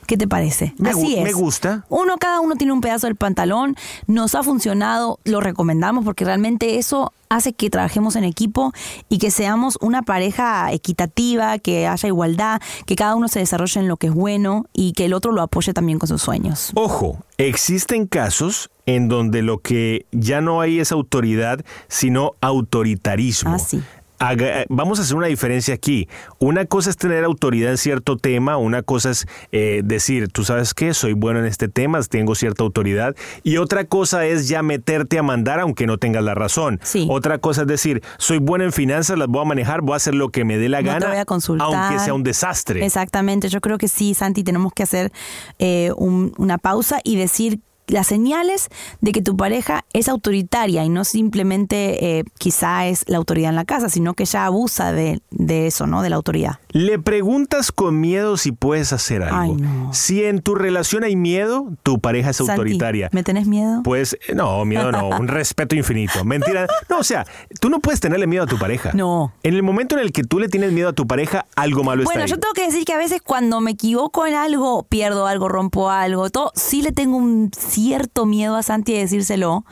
¿Qué 0.06 0.18
te 0.18 0.28
parece? 0.28 0.74
Me 0.76 0.90
Así 0.90 1.16
es. 1.16 1.24
me 1.24 1.32
gusta. 1.32 1.86
Uno, 1.88 2.18
cada 2.18 2.40
uno 2.40 2.56
tiene 2.56 2.74
un 2.74 2.82
pedazo 2.82 3.06
del 3.06 3.16
pantalón. 3.16 3.76
Nos 4.06 4.34
ha 4.34 4.42
funcionado, 4.42 5.20
lo 5.24 5.40
recomendamos 5.40 6.04
porque 6.04 6.26
realmente 6.26 6.76
eso 6.76 7.14
hace 7.30 7.52
que 7.54 7.70
trabajemos 7.70 8.16
en 8.16 8.24
equipo 8.24 8.72
y 9.08 9.18
que 9.18 9.30
seamos 9.30 9.78
una 9.80 10.02
pareja 10.02 10.70
equitativa, 10.72 11.58
que 11.58 11.86
haya 11.86 12.06
igualdad, 12.08 12.60
que 12.86 12.96
cada 12.96 13.14
uno 13.14 13.28
se 13.28 13.38
desarrolle 13.38 13.80
en 13.80 13.88
lo 13.88 13.96
que 13.96 14.08
es 14.08 14.12
bueno 14.12 14.66
y 14.74 14.92
que 14.92 15.06
el 15.06 15.14
otro 15.14 15.32
lo 15.32 15.40
apoye 15.40 15.72
también 15.72 15.98
con 15.98 16.08
sus 16.08 16.20
sueños. 16.20 16.72
Ojo, 16.74 17.18
existen 17.38 18.06
casos 18.06 18.70
en 18.84 19.08
donde 19.08 19.42
lo 19.42 19.58
que 19.58 20.06
ya 20.10 20.40
no 20.40 20.60
hay 20.60 20.80
es 20.80 20.90
autoridad, 20.90 21.64
sino 21.88 22.32
autoritarismo. 22.40 23.54
Ah, 23.54 23.58
sí. 23.60 23.80
Haga- 24.20 24.64
vamos 24.68 24.98
a 24.98 25.02
hacer 25.02 25.16
una 25.16 25.28
diferencia 25.28 25.72
aquí. 25.74 26.06
Una 26.38 26.66
cosa 26.66 26.90
es 26.90 26.96
tener 26.98 27.24
autoridad 27.24 27.70
en 27.70 27.78
cierto 27.78 28.18
tema, 28.18 28.58
una 28.58 28.82
cosa 28.82 29.10
es 29.10 29.26
eh, 29.50 29.80
decir, 29.82 30.28
tú 30.28 30.44
sabes 30.44 30.74
qué, 30.74 30.92
soy 30.92 31.14
bueno 31.14 31.40
en 31.40 31.46
este 31.46 31.68
tema, 31.68 32.00
tengo 32.02 32.34
cierta 32.34 32.62
autoridad, 32.62 33.16
y 33.42 33.56
otra 33.56 33.84
cosa 33.84 34.26
es 34.26 34.46
ya 34.48 34.62
meterte 34.62 35.18
a 35.18 35.22
mandar 35.22 35.58
aunque 35.58 35.86
no 35.86 35.96
tengas 35.96 36.22
la 36.22 36.34
razón. 36.34 36.78
Sí. 36.82 37.06
Otra 37.10 37.38
cosa 37.38 37.62
es 37.62 37.66
decir, 37.66 38.02
soy 38.18 38.36
bueno 38.38 38.64
en 38.64 38.72
finanzas, 38.72 39.16
las 39.18 39.26
voy 39.28 39.40
a 39.40 39.44
manejar, 39.46 39.80
voy 39.80 39.94
a 39.94 39.96
hacer 39.96 40.14
lo 40.14 40.28
que 40.28 40.44
me 40.44 40.58
dé 40.58 40.68
la 40.68 40.82
No 40.82 40.88
te 40.88 40.92
gana, 40.92 41.08
voy 41.08 41.16
a 41.18 41.24
consultar. 41.24 41.66
aunque 41.68 41.98
sea 41.98 42.12
un 42.12 42.22
desastre. 42.22 42.84
Exactamente, 42.84 43.48
yo 43.48 43.62
creo 43.62 43.78
que 43.78 43.88
sí, 43.88 44.12
Santi, 44.12 44.44
tenemos 44.44 44.72
que 44.74 44.82
hacer 44.82 45.12
eh, 45.58 45.92
un- 45.96 46.34
una 46.36 46.58
pausa 46.58 47.00
y 47.04 47.16
decir 47.16 47.60
las 47.90 48.06
señales 48.06 48.68
de 49.00 49.12
que 49.12 49.22
tu 49.22 49.36
pareja 49.36 49.84
es 49.92 50.08
autoritaria 50.08 50.84
y 50.84 50.88
no 50.88 51.04
simplemente 51.04 52.18
eh, 52.18 52.24
quizá 52.38 52.86
es 52.86 53.04
la 53.08 53.16
autoridad 53.18 53.50
en 53.50 53.56
la 53.56 53.64
casa, 53.64 53.88
sino 53.88 54.14
que 54.14 54.24
ya 54.24 54.46
abusa 54.46 54.92
de, 54.92 55.20
de 55.30 55.66
eso, 55.66 55.86
¿no? 55.86 56.02
De 56.02 56.10
la 56.10 56.16
autoridad. 56.16 56.58
Le 56.70 56.98
preguntas 56.98 57.72
con 57.72 58.00
miedo 58.00 58.36
si 58.36 58.52
puedes 58.52 58.92
hacer 58.92 59.22
algo. 59.22 59.40
Ay, 59.40 59.52
no. 59.54 59.92
Si 59.92 60.24
en 60.24 60.40
tu 60.40 60.54
relación 60.54 61.04
hay 61.04 61.16
miedo, 61.16 61.66
tu 61.82 62.00
pareja 62.00 62.30
es 62.30 62.36
Santi, 62.36 62.52
autoritaria. 62.52 63.08
¿Me 63.12 63.22
tenés 63.22 63.46
miedo? 63.46 63.82
Pues 63.82 64.16
eh, 64.28 64.34
no, 64.34 64.64
miedo 64.64 64.92
no, 64.92 65.08
un 65.08 65.28
respeto 65.28 65.74
infinito. 65.74 66.24
Mentira. 66.24 66.66
No, 66.88 66.98
o 66.98 67.04
sea, 67.04 67.26
tú 67.60 67.68
no 67.70 67.80
puedes 67.80 68.00
tenerle 68.00 68.26
miedo 68.26 68.44
a 68.44 68.46
tu 68.46 68.58
pareja. 68.58 68.92
No. 68.94 69.32
En 69.42 69.54
el 69.54 69.62
momento 69.62 69.96
en 69.96 70.02
el 70.02 70.12
que 70.12 70.22
tú 70.22 70.38
le 70.38 70.48
tienes 70.48 70.72
miedo 70.72 70.88
a 70.88 70.92
tu 70.92 71.06
pareja, 71.06 71.46
algo 71.56 71.82
malo 71.84 72.04
Bueno, 72.04 72.20
está 72.20 72.30
yo 72.30 72.34
ahí. 72.36 72.40
tengo 72.40 72.54
que 72.54 72.66
decir 72.66 72.84
que 72.84 72.92
a 72.92 72.98
veces 72.98 73.20
cuando 73.22 73.60
me 73.60 73.72
equivoco 73.72 74.26
en 74.26 74.34
algo, 74.34 74.84
pierdo 74.84 75.26
algo, 75.26 75.48
rompo 75.48 75.90
algo, 75.90 76.30
todo, 76.30 76.52
sí 76.54 76.82
le 76.82 76.92
tengo 76.92 77.16
un 77.16 77.50
cierto 77.80 78.26
miedo 78.26 78.56
a 78.56 78.62
Santi 78.62 78.92
de 78.92 79.00
decírselo, 79.00 79.64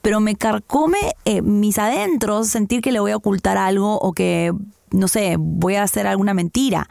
pero 0.00 0.20
me 0.20 0.34
carcome 0.34 0.98
eh, 1.24 1.42
mis 1.42 1.78
adentros 1.78 2.48
sentir 2.48 2.80
que 2.80 2.90
le 2.92 3.00
voy 3.00 3.12
a 3.12 3.16
ocultar 3.16 3.56
algo 3.56 3.98
o 3.98 4.12
que, 4.12 4.52
no 4.90 5.08
sé, 5.08 5.36
voy 5.38 5.76
a 5.76 5.82
hacer 5.84 6.06
alguna 6.06 6.34
mentira. 6.34 6.88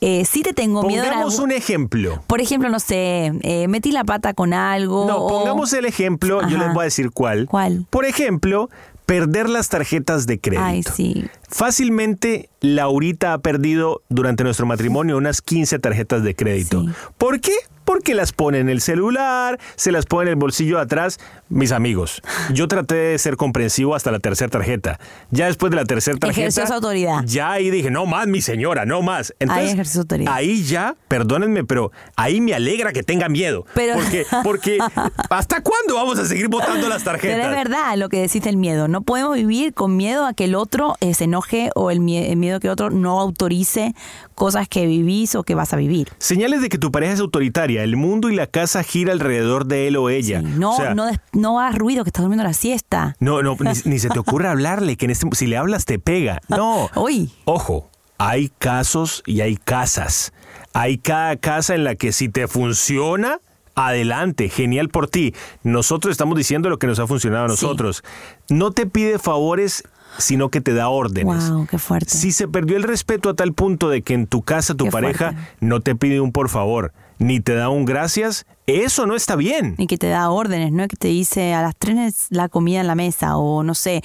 Eh, 0.00 0.24
sí 0.24 0.42
te 0.42 0.52
tengo 0.52 0.84
miedo 0.84 1.04
Pongamos 1.04 1.38
un 1.40 1.50
ejemplo. 1.50 2.22
Por 2.28 2.40
ejemplo, 2.40 2.68
no 2.70 2.78
sé, 2.78 3.32
eh, 3.42 3.66
metí 3.68 3.90
la 3.90 4.04
pata 4.04 4.32
con 4.32 4.52
algo. 4.54 5.06
No, 5.06 5.16
o- 5.18 5.28
pongamos 5.28 5.72
el 5.72 5.84
ejemplo, 5.86 6.40
yo 6.48 6.56
les 6.56 6.72
voy 6.72 6.82
a 6.82 6.84
decir 6.84 7.10
cuál. 7.10 7.46
¿Cuál? 7.46 7.84
Por 7.90 8.04
ejemplo, 8.04 8.70
perder 9.06 9.48
las 9.48 9.68
tarjetas 9.68 10.26
de 10.26 10.38
crédito. 10.38 10.64
Ay, 10.64 10.82
sí. 10.84 11.24
Fácilmente, 11.48 12.48
Laurita 12.60 13.32
ha 13.32 13.38
perdido 13.38 14.02
durante 14.08 14.44
nuestro 14.44 14.64
matrimonio 14.66 15.16
unas 15.16 15.42
15 15.42 15.78
tarjetas 15.80 16.22
de 16.22 16.34
crédito. 16.36 16.82
Sí. 16.82 16.88
¿Por 17.18 17.40
qué? 17.40 17.52
Porque 17.88 18.14
las 18.14 18.32
pone 18.32 18.58
en 18.58 18.68
el 18.68 18.82
celular, 18.82 19.58
se 19.76 19.92
las 19.92 20.04
pone 20.04 20.24
en 20.24 20.28
el 20.28 20.36
bolsillo 20.36 20.76
de 20.76 20.82
atrás. 20.82 21.18
Mis 21.48 21.72
amigos, 21.72 22.20
yo 22.52 22.68
traté 22.68 22.94
de 22.96 23.18
ser 23.18 23.38
comprensivo 23.38 23.94
hasta 23.94 24.10
la 24.10 24.18
tercera 24.18 24.50
tarjeta. 24.50 25.00
Ya 25.30 25.46
después 25.46 25.70
de 25.70 25.76
la 25.76 25.86
tercera 25.86 26.18
tarjeta. 26.18 26.40
Ejerció 26.42 26.66
su 26.66 26.74
autoridad. 26.74 27.22
Ya 27.24 27.50
ahí 27.52 27.70
dije, 27.70 27.90
no 27.90 28.04
más, 28.04 28.26
mi 28.26 28.42
señora, 28.42 28.84
no 28.84 29.00
más. 29.00 29.34
Entonces, 29.38 29.72
ejerció 29.72 29.92
su 29.94 30.00
autoridad. 30.00 30.34
ahí 30.34 30.62
ya, 30.64 30.96
perdónenme, 31.08 31.64
pero 31.64 31.90
ahí 32.16 32.42
me 32.42 32.52
alegra 32.52 32.92
que 32.92 33.02
tenga 33.02 33.30
miedo. 33.30 33.64
Pero- 33.72 33.94
Porque, 33.94 34.26
porque 34.44 34.78
¿hasta 35.30 35.62
cuándo 35.62 35.94
vamos 35.94 36.18
a 36.18 36.26
seguir 36.26 36.48
votando 36.48 36.86
las 36.90 37.02
tarjetas? 37.04 37.38
Pero 37.38 37.48
es 37.50 37.56
verdad 37.56 37.96
lo 37.96 38.10
que 38.10 38.20
decís 38.20 38.42
del 38.42 38.58
miedo. 38.58 38.86
No 38.88 39.00
podemos 39.00 39.34
vivir 39.34 39.72
con 39.72 39.96
miedo 39.96 40.26
a 40.26 40.34
que 40.34 40.44
el 40.44 40.54
otro 40.54 40.96
eh, 41.00 41.14
se 41.14 41.24
enoje 41.24 41.70
o 41.74 41.90
el, 41.90 42.00
mie- 42.00 42.28
el 42.30 42.36
miedo 42.36 42.60
que 42.60 42.66
el 42.66 42.72
otro 42.74 42.90
no 42.90 43.18
autorice 43.18 43.94
cosas 44.34 44.68
que 44.68 44.86
vivís 44.86 45.34
o 45.34 45.42
que 45.42 45.54
vas 45.54 45.72
a 45.72 45.76
vivir. 45.76 46.10
Señales 46.18 46.60
de 46.60 46.68
que 46.68 46.76
tu 46.76 46.92
pareja 46.92 47.14
es 47.14 47.20
autoritaria. 47.20 47.77
El 47.84 47.96
mundo 47.96 48.30
y 48.30 48.34
la 48.34 48.46
casa 48.46 48.82
gira 48.82 49.12
alrededor 49.12 49.66
de 49.66 49.88
él 49.88 49.96
o 49.96 50.10
ella. 50.10 50.40
Sí, 50.40 50.46
no, 50.56 50.72
O 50.72 50.76
sea, 50.76 50.94
no, 50.94 51.06
no 51.32 51.60
hagas 51.60 51.76
ruido 51.76 52.04
que 52.04 52.08
estás 52.10 52.22
durmiendo 52.22 52.44
la 52.44 52.52
siesta. 52.52 53.16
no, 53.20 53.42
no, 53.42 53.56
ni, 53.60 53.70
ni 53.90 53.98
se 53.98 54.08
te 54.08 54.18
ocurra 54.18 54.50
hablarle, 54.52 54.96
que 54.96 55.04
en 55.06 55.10
este, 55.12 55.26
si 55.32 55.46
le 55.46 55.56
hablas 55.56 55.84
te 55.84 55.98
pega. 55.98 56.40
No. 56.48 56.88
Uy. 56.96 57.30
Ojo, 57.44 57.90
hay 58.18 58.50
casos 58.58 59.22
y 59.26 59.40
hay 59.40 59.56
casas. 59.56 60.32
Hay 60.72 60.98
cada 60.98 61.36
casa 61.36 61.74
en 61.74 61.84
la 61.84 61.94
que 61.94 62.12
si 62.12 62.28
te 62.28 62.46
funciona, 62.48 63.38
adelante, 63.74 64.48
genial 64.48 64.88
por 64.88 65.08
ti. 65.08 65.34
Nosotros 65.62 66.12
estamos 66.12 66.36
diciendo 66.36 66.68
lo 66.68 66.78
que 66.78 66.86
nos 66.86 66.98
ha 66.98 67.06
funcionado 67.06 67.44
a 67.46 67.48
Sí. 67.48 67.64
nosotros. 67.64 68.02
No 68.48 68.72
te 68.72 68.86
pide 68.86 69.18
favores, 69.18 69.84
sino 70.18 70.48
que 70.50 70.60
te 70.60 70.74
da 70.74 70.88
órdenes. 70.88 71.50
Wow, 71.50 71.66
qué 71.66 71.78
fuerte. 71.78 72.10
Si 72.10 72.32
se 72.32 72.48
perdió 72.48 72.76
el 72.76 72.82
respeto 72.82 73.30
a 73.30 73.34
tal 73.34 73.52
punto 73.54 73.88
de 73.88 74.02
que 74.02 74.14
en 74.14 74.26
tu 74.26 74.42
casa 74.42 74.74
tu 74.74 74.86
Qué 74.86 74.90
pareja 74.90 75.32
fuerte. 75.32 75.50
no 75.60 75.80
te 75.80 75.94
pide 75.94 76.20
un 76.20 76.32
por 76.32 76.48
favor, 76.48 76.92
ni 77.18 77.40
te 77.40 77.54
da 77.54 77.68
un 77.68 77.84
gracias, 77.84 78.46
eso 78.66 79.06
no 79.06 79.14
está 79.14 79.36
bien. 79.36 79.74
Y 79.78 79.86
que 79.86 79.98
te 79.98 80.08
da 80.08 80.30
órdenes, 80.30 80.72
¿no? 80.72 80.86
Que 80.88 80.96
te 80.96 81.08
dice 81.08 81.54
a 81.54 81.62
las 81.62 81.74
tres 81.76 82.26
la 82.30 82.48
comida 82.48 82.80
en 82.80 82.86
la 82.86 82.94
mesa 82.94 83.36
o 83.36 83.62
no 83.62 83.74
sé. 83.74 84.02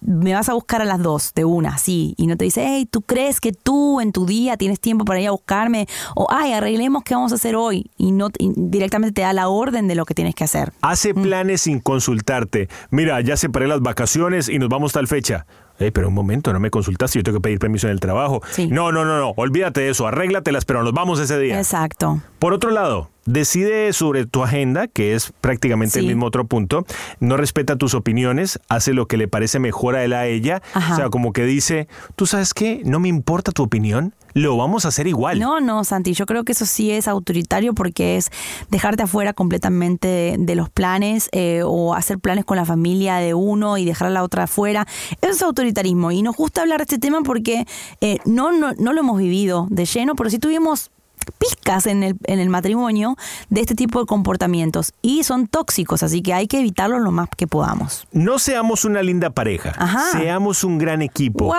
Me 0.00 0.34
vas 0.34 0.48
a 0.48 0.54
buscar 0.54 0.82
a 0.82 0.84
las 0.84 1.02
dos 1.02 1.32
de 1.34 1.44
una, 1.44 1.78
sí. 1.78 2.14
Y 2.16 2.26
no 2.26 2.36
te 2.36 2.44
dice, 2.44 2.64
hey, 2.64 2.86
¿tú 2.88 3.02
crees 3.02 3.40
que 3.40 3.52
tú 3.52 4.00
en 4.00 4.12
tu 4.12 4.24
día 4.24 4.56
tienes 4.56 4.78
tiempo 4.78 5.04
para 5.04 5.20
ir 5.20 5.28
a 5.28 5.32
buscarme? 5.32 5.88
O, 6.14 6.28
ay, 6.30 6.52
arreglemos 6.52 7.02
qué 7.02 7.14
vamos 7.14 7.32
a 7.32 7.36
hacer 7.36 7.56
hoy. 7.56 7.90
Y 7.96 8.12
no 8.12 8.28
y 8.38 8.52
directamente 8.54 9.14
te 9.14 9.22
da 9.22 9.32
la 9.32 9.48
orden 9.48 9.88
de 9.88 9.94
lo 9.94 10.04
que 10.04 10.14
tienes 10.14 10.34
que 10.34 10.44
hacer. 10.44 10.72
Hace 10.82 11.12
planes 11.14 11.62
sin 11.62 11.80
consultarte. 11.80 12.68
Mira, 12.90 13.20
ya 13.22 13.36
separé 13.36 13.66
las 13.66 13.80
vacaciones 13.80 14.48
y 14.48 14.58
nos 14.58 14.68
vamos 14.68 14.92
tal 14.92 15.08
fecha. 15.08 15.46
Eh, 15.78 15.92
pero 15.92 16.08
un 16.08 16.14
momento, 16.14 16.52
no 16.52 16.60
me 16.60 16.70
consultaste, 16.70 17.18
yo 17.18 17.22
tengo 17.22 17.38
que 17.38 17.42
pedir 17.42 17.58
permiso 17.58 17.86
en 17.86 17.92
el 17.92 18.00
trabajo. 18.00 18.40
Sí. 18.50 18.68
No, 18.68 18.92
no, 18.92 19.04
no, 19.04 19.18
no, 19.18 19.34
olvídate 19.36 19.82
de 19.82 19.90
eso, 19.90 20.06
arréglatelas, 20.06 20.64
pero 20.64 20.82
nos 20.82 20.92
vamos 20.92 21.20
ese 21.20 21.38
día. 21.38 21.58
Exacto. 21.58 22.22
Por 22.38 22.52
otro 22.52 22.70
lado, 22.70 23.10
decide 23.26 23.92
sobre 23.92 24.26
tu 24.26 24.42
agenda, 24.42 24.88
que 24.88 25.14
es 25.14 25.32
prácticamente 25.40 25.98
el 25.98 26.06
mismo 26.06 26.26
otro 26.26 26.46
punto. 26.46 26.86
No 27.20 27.36
respeta 27.36 27.76
tus 27.76 27.94
opiniones, 27.94 28.58
hace 28.68 28.92
lo 28.92 29.06
que 29.06 29.16
le 29.16 29.28
parece 29.28 29.58
mejor 29.58 29.96
a 29.96 30.04
él 30.04 30.12
a 30.12 30.26
ella. 30.26 30.62
Ajá. 30.72 30.94
O 30.94 30.96
sea, 30.96 31.10
como 31.10 31.32
que 31.32 31.44
dice, 31.44 31.88
¿tú 32.14 32.26
sabes 32.26 32.54
qué? 32.54 32.80
No 32.84 33.00
me 33.00 33.08
importa 33.08 33.52
tu 33.52 33.62
opinión, 33.62 34.14
lo 34.36 34.54
vamos 34.56 34.84
a 34.84 34.88
hacer 34.88 35.06
igual. 35.06 35.38
No, 35.38 35.60
no, 35.60 35.82
Santi, 35.82 36.12
yo 36.12 36.26
creo 36.26 36.44
que 36.44 36.52
eso 36.52 36.66
sí 36.66 36.90
es 36.90 37.08
autoritario 37.08 37.72
porque 37.72 38.18
es 38.18 38.30
dejarte 38.70 39.02
afuera 39.02 39.32
completamente 39.32 40.08
de, 40.08 40.36
de 40.38 40.54
los 40.54 40.68
planes 40.68 41.30
eh, 41.32 41.62
o 41.64 41.94
hacer 41.94 42.18
planes 42.18 42.44
con 42.44 42.58
la 42.58 42.66
familia 42.66 43.16
de 43.16 43.32
uno 43.32 43.78
y 43.78 43.86
dejar 43.86 44.08
a 44.08 44.10
la 44.10 44.22
otra 44.22 44.44
afuera. 44.44 44.86
Eso 45.22 45.32
es 45.32 45.42
autoritarismo 45.42 46.12
y 46.12 46.20
nos 46.20 46.36
gusta 46.36 46.60
hablar 46.60 46.80
de 46.80 46.84
este 46.84 46.98
tema 46.98 47.22
porque 47.22 47.66
eh, 48.02 48.18
no, 48.26 48.52
no, 48.52 48.74
no 48.74 48.92
lo 48.92 49.00
hemos 49.00 49.18
vivido 49.18 49.68
de 49.70 49.86
lleno, 49.86 50.14
pero 50.14 50.28
sí 50.28 50.38
tuvimos 50.38 50.90
pizcas 51.32 51.86
en 51.86 52.02
el, 52.02 52.16
en 52.24 52.38
el 52.38 52.48
matrimonio 52.48 53.16
de 53.50 53.60
este 53.60 53.74
tipo 53.74 54.00
de 54.00 54.06
comportamientos 54.06 54.92
y 55.02 55.24
son 55.24 55.46
tóxicos, 55.46 56.02
así 56.02 56.22
que 56.22 56.34
hay 56.34 56.46
que 56.46 56.60
evitarlos 56.60 57.00
lo 57.00 57.10
más 57.10 57.28
que 57.36 57.46
podamos. 57.46 58.06
No 58.12 58.38
seamos 58.38 58.84
una 58.84 59.02
linda 59.02 59.30
pareja, 59.30 59.72
Ajá. 59.76 60.10
seamos 60.12 60.64
un 60.64 60.78
gran 60.78 61.02
equipo. 61.02 61.54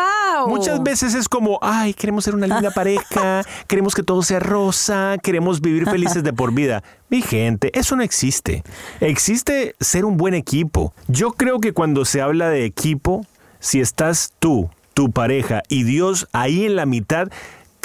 Muchas 0.48 0.82
veces 0.84 1.14
es 1.14 1.28
como, 1.28 1.60
ay, 1.62 1.94
queremos 1.94 2.24
ser 2.24 2.36
una 2.36 2.48
linda 2.48 2.72
pareja, 2.76 3.44
queremos 3.68 3.96
que 3.96 4.04
todo 4.04 4.22
sea 4.22 4.40
rosa, 4.40 5.16
queremos 5.22 5.62
vivir 5.62 5.90
felices 5.90 6.24
de 6.24 6.34
por 6.34 6.54
vida. 6.54 6.84
Mi 7.10 7.22
gente, 7.22 7.72
eso 7.78 7.96
no 7.96 8.04
existe. 8.04 8.64
Existe 9.00 9.76
ser 9.80 10.06
un 10.06 10.18
buen 10.18 10.34
equipo. 10.34 10.94
Yo 11.08 11.32
creo 11.32 11.60
que 11.60 11.74
cuando 11.74 12.06
se 12.06 12.22
habla 12.22 12.50
de 12.50 12.66
equipo, 12.66 13.26
si 13.60 13.80
estás 13.80 14.34
tú, 14.40 14.70
tu 14.94 15.12
pareja 15.12 15.64
y 15.70 15.84
Dios 15.84 16.28
ahí 16.34 16.66
en 16.66 16.76
la 16.76 16.86
mitad, 16.86 17.30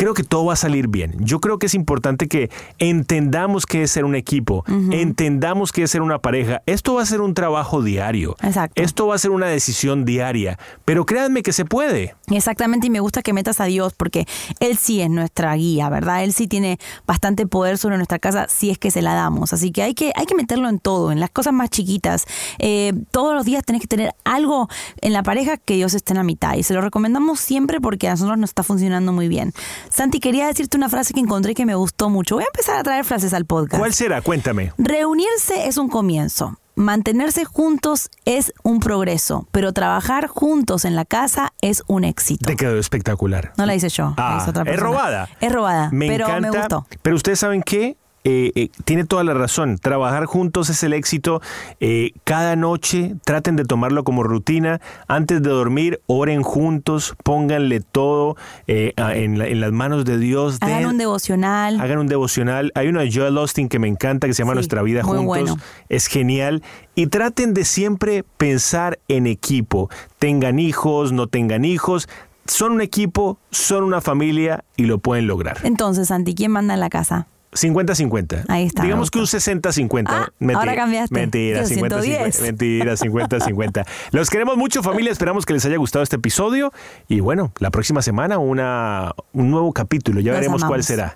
creo 0.02 0.14
que 0.14 0.24
todo 0.24 0.46
va 0.46 0.54
a 0.54 0.56
salir 0.56 0.88
bien. 0.88 1.14
Yo 1.20 1.38
creo 1.38 1.60
que 1.60 1.66
es 1.66 1.74
importante 1.74 2.26
que 2.26 2.50
entendamos 2.80 3.66
qué 3.66 3.84
es 3.84 3.92
ser 3.92 4.04
un 4.04 4.16
equipo, 4.16 4.64
entendamos 4.90 5.70
qué 5.70 5.84
es 5.84 5.92
ser 5.92 6.02
una 6.02 6.18
pareja. 6.18 6.60
Esto 6.66 6.94
va 6.94 7.02
a 7.02 7.06
ser 7.06 7.20
un 7.20 7.34
trabajo 7.34 7.82
diario. 7.82 8.34
Exacto. 8.42 8.82
Esto 8.82 9.06
va 9.06 9.14
a 9.14 9.18
ser 9.18 9.30
una 9.30 9.46
decisión 9.46 10.04
diaria. 10.04 10.58
Pero 10.84 11.06
créanme 11.06 11.44
que 11.44 11.52
se 11.52 11.64
puede. 11.64 12.16
Exactamente, 12.32 12.88
y 12.88 12.90
me 12.90 12.98
gusta 12.98 13.22
que 13.22 13.32
metas 13.32 13.60
a 13.60 13.66
Dios 13.66 13.94
porque 13.96 14.26
Él 14.58 14.76
sí 14.76 15.00
es 15.00 15.08
nuestra 15.08 15.54
guía, 15.54 15.88
¿verdad? 15.88 16.24
Él 16.24 16.32
sí 16.32 16.48
tiene 16.48 16.80
bastante 17.06 17.46
poder 17.46 17.78
sobre 17.78 17.96
nuestra 17.96 18.18
casa 18.18 18.46
si 18.48 18.70
es 18.70 18.78
que 18.78 18.90
se 18.90 19.02
la 19.02 19.14
damos. 19.14 19.52
Así 19.52 19.70
que 19.70 19.84
hay 19.84 19.94
que, 19.94 20.10
hay 20.16 20.26
que 20.26 20.34
meterlo 20.34 20.68
en 20.68 20.80
todo, 20.80 21.12
en 21.12 21.20
las 21.20 21.30
cosas 21.30 21.52
más 21.52 21.70
chiquitas. 21.70 22.24
Eh, 22.58 22.92
todos 23.12 23.36
los 23.36 23.44
días 23.44 23.62
tenés 23.64 23.80
que 23.80 23.86
tener 23.86 24.16
algo 24.24 24.68
en 25.00 25.12
la 25.12 25.22
pareja 25.22 25.58
que 25.58 25.74
Dios 25.74 25.94
esté 25.94 26.12
en 26.12 26.16
la 26.16 26.24
mitad. 26.24 26.56
Y 26.56 26.64
se 26.64 26.74
lo 26.74 26.80
recomendamos 26.80 27.38
siempre 27.38 27.80
porque 27.80 28.08
a 28.08 28.10
nosotros 28.10 28.36
nos 28.36 28.50
está 28.50 28.64
funcionando 28.64 29.12
muy 29.12 29.28
bien. 29.28 29.52
Santi, 29.92 30.20
quería 30.20 30.46
decirte 30.46 30.78
una 30.78 30.88
frase 30.88 31.12
que 31.12 31.20
encontré 31.20 31.54
que 31.54 31.66
me 31.66 31.74
gustó 31.74 32.08
mucho. 32.08 32.36
Voy 32.36 32.44
a 32.44 32.46
empezar 32.46 32.78
a 32.78 32.82
traer 32.82 33.04
frases 33.04 33.34
al 33.34 33.44
podcast. 33.44 33.78
¿Cuál 33.78 33.92
será? 33.92 34.22
Cuéntame. 34.22 34.72
Reunirse 34.78 35.66
es 35.68 35.76
un 35.76 35.90
comienzo. 35.90 36.56
Mantenerse 36.76 37.44
juntos 37.44 38.08
es 38.24 38.54
un 38.62 38.80
progreso, 38.80 39.46
pero 39.52 39.74
trabajar 39.74 40.28
juntos 40.28 40.86
en 40.86 40.96
la 40.96 41.04
casa 41.04 41.52
es 41.60 41.82
un 41.88 42.04
éxito. 42.04 42.46
Te 42.48 42.56
quedó 42.56 42.78
espectacular. 42.78 43.52
No 43.58 43.66
la 43.66 43.74
hice 43.74 43.90
yo, 43.90 44.14
la 44.16 44.36
Ah, 44.36 44.38
hizo 44.40 44.48
otra 44.50 44.62
es 44.62 44.68
persona. 44.70 44.88
robada. 44.88 45.28
Es 45.42 45.52
robada, 45.52 45.90
Me 45.92 46.06
pero 46.08 46.24
encanta. 46.26 46.50
me 46.50 46.56
gustó. 46.58 46.86
Pero 47.02 47.14
ustedes 47.16 47.38
saben 47.40 47.62
qué? 47.62 47.98
Eh, 48.24 48.52
eh, 48.54 48.68
tiene 48.84 49.04
toda 49.04 49.24
la 49.24 49.34
razón. 49.34 49.78
Trabajar 49.78 50.26
juntos 50.26 50.70
es 50.70 50.82
el 50.82 50.92
éxito. 50.92 51.42
Eh, 51.80 52.12
cada 52.24 52.54
noche 52.56 53.16
traten 53.24 53.56
de 53.56 53.64
tomarlo 53.64 54.04
como 54.04 54.22
rutina. 54.22 54.80
Antes 55.08 55.42
de 55.42 55.50
dormir, 55.50 56.00
oren 56.06 56.42
juntos, 56.42 57.14
pónganle 57.24 57.80
todo 57.80 58.36
en, 58.66 59.60
las 59.60 59.72
manos 59.72 60.04
de 60.04 60.18
Dios. 60.18 60.58
Hagan 60.60 60.86
un 60.86 60.98
devocional. 60.98 61.80
Hagan 61.80 61.98
un 61.98 62.06
devocional. 62.06 62.72
Hay 62.74 62.88
una 62.88 63.00
de 63.00 63.12
Joel 63.12 63.36
Austin 63.38 63.68
que 63.68 63.78
me 63.78 63.88
encanta 63.88 64.26
que 64.26 64.34
se 64.34 64.42
llama 64.42 64.54
Nuestra 64.54 64.82
vida 64.82 65.02
juntos. 65.02 65.56
Es 65.88 66.06
genial. 66.06 66.62
Y 66.94 67.08
traten 67.08 67.54
de 67.54 67.64
siempre 67.64 68.24
pensar 68.36 68.98
en 69.08 69.26
equipo. 69.26 69.90
Tengan 70.18 70.58
hijos, 70.58 71.12
no 71.12 71.26
tengan 71.26 71.64
hijos 71.64 72.08
son 72.44 72.72
un 72.72 72.80
equipo, 72.80 73.38
son 73.50 73.84
una 73.84 74.00
familia 74.00 74.64
y 74.76 74.86
lo 74.86 74.98
pueden 74.98 75.26
lograr. 75.26 75.58
Entonces, 75.62 76.08
Santi, 76.08 76.34
¿quién 76.34 76.50
manda 76.50 76.74
en 76.74 76.80
la 76.80 76.90
casa? 76.90 77.28
50-50. 77.52 78.44
Ahí 78.48 78.66
está. 78.66 78.82
Digamos 78.82 79.10
que 79.10 79.18
un 79.18 79.26
60-50. 79.26 80.04
Ah, 80.08 80.28
ahora 80.54 80.74
cambiaste. 80.74 81.14
Mentira, 81.14 81.64
50-50. 81.64 82.42
Mentira, 82.42 82.94
50-50. 82.94 83.86
Los 84.12 84.30
queremos 84.30 84.56
mucho, 84.56 84.82
familia. 84.82 85.12
Esperamos 85.12 85.46
que 85.46 85.52
les 85.52 85.64
haya 85.64 85.76
gustado 85.76 86.02
este 86.02 86.16
episodio. 86.16 86.72
Y 87.08 87.20
bueno, 87.20 87.52
la 87.58 87.70
próxima 87.70 88.02
semana 88.02 88.38
una, 88.38 89.12
un 89.32 89.50
nuevo 89.50 89.72
capítulo. 89.72 90.20
Ya 90.20 90.32
veremos 90.32 90.64
cuál 90.64 90.82
será. 90.82 91.12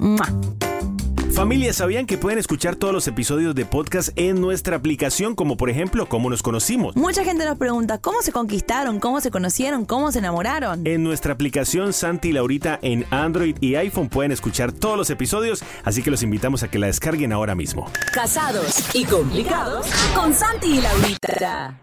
Familia, 1.37 1.71
¿sabían 1.75 2.07
que 2.07 2.17
pueden 2.17 2.39
escuchar 2.39 2.77
todos 2.77 2.95
los 2.95 3.07
episodios 3.09 3.55
de 3.55 3.67
podcast 3.67 4.09
en 4.17 4.41
nuestra 4.41 4.75
aplicación, 4.75 5.35
como 5.35 5.59
por 5.59 5.69
ejemplo, 5.69 6.09
cómo 6.09 6.31
nos 6.31 6.43
conocimos? 6.43 6.97
Mucha 6.97 7.25
gente 7.25 7.45
nos 7.45 7.59
pregunta, 7.59 7.99
¿cómo 7.99 8.23
se 8.23 8.33
conquistaron? 8.33 9.01
¿Cómo 9.01 9.21
se 9.21 9.31
conocieron? 9.31 9.85
¿Cómo 9.85 10.11
se 10.11 10.21
enamoraron? 10.21 10.87
En 10.87 11.05
nuestra 11.05 11.35
aplicación 11.35 11.93
Santi 11.93 12.31
y 12.31 12.33
Laurita 12.33 12.79
en 12.81 13.05
Android 13.11 13.55
y 13.61 13.75
iPhone 13.75 14.09
pueden 14.09 14.33
escuchar 14.33 14.73
todos 14.73 14.97
los 14.97 15.11
episodios, 15.11 15.63
así 15.85 16.03
que 16.03 16.11
los 16.11 16.23
invitamos 16.23 16.63
a 16.63 16.69
que 16.69 16.79
la 16.79 16.87
descarguen 16.87 17.35
ahora 17.35 17.55
mismo. 17.55 17.87
Casados 18.15 18.83
y 18.95 19.05
complicados 19.05 19.89
con 20.15 20.33
Santi 20.33 20.79
y 20.79 20.81
Laurita. 20.81 21.79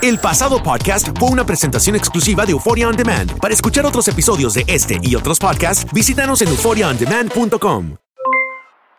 El 0.00 0.18
pasado 0.18 0.62
podcast 0.62 1.08
fue 1.18 1.28
una 1.28 1.44
presentación 1.44 1.94
exclusiva 1.94 2.46
de 2.46 2.52
Euphoria 2.52 2.88
On 2.88 2.96
Demand. 2.96 3.38
Para 3.38 3.52
escuchar 3.52 3.84
otros 3.84 4.08
episodios 4.08 4.54
de 4.54 4.64
este 4.66 4.98
y 5.02 5.14
otros 5.14 5.38
podcasts, 5.38 5.86
visítanos 5.92 6.40
en 6.40 6.48
euphoriaondemand.com. 6.48 7.98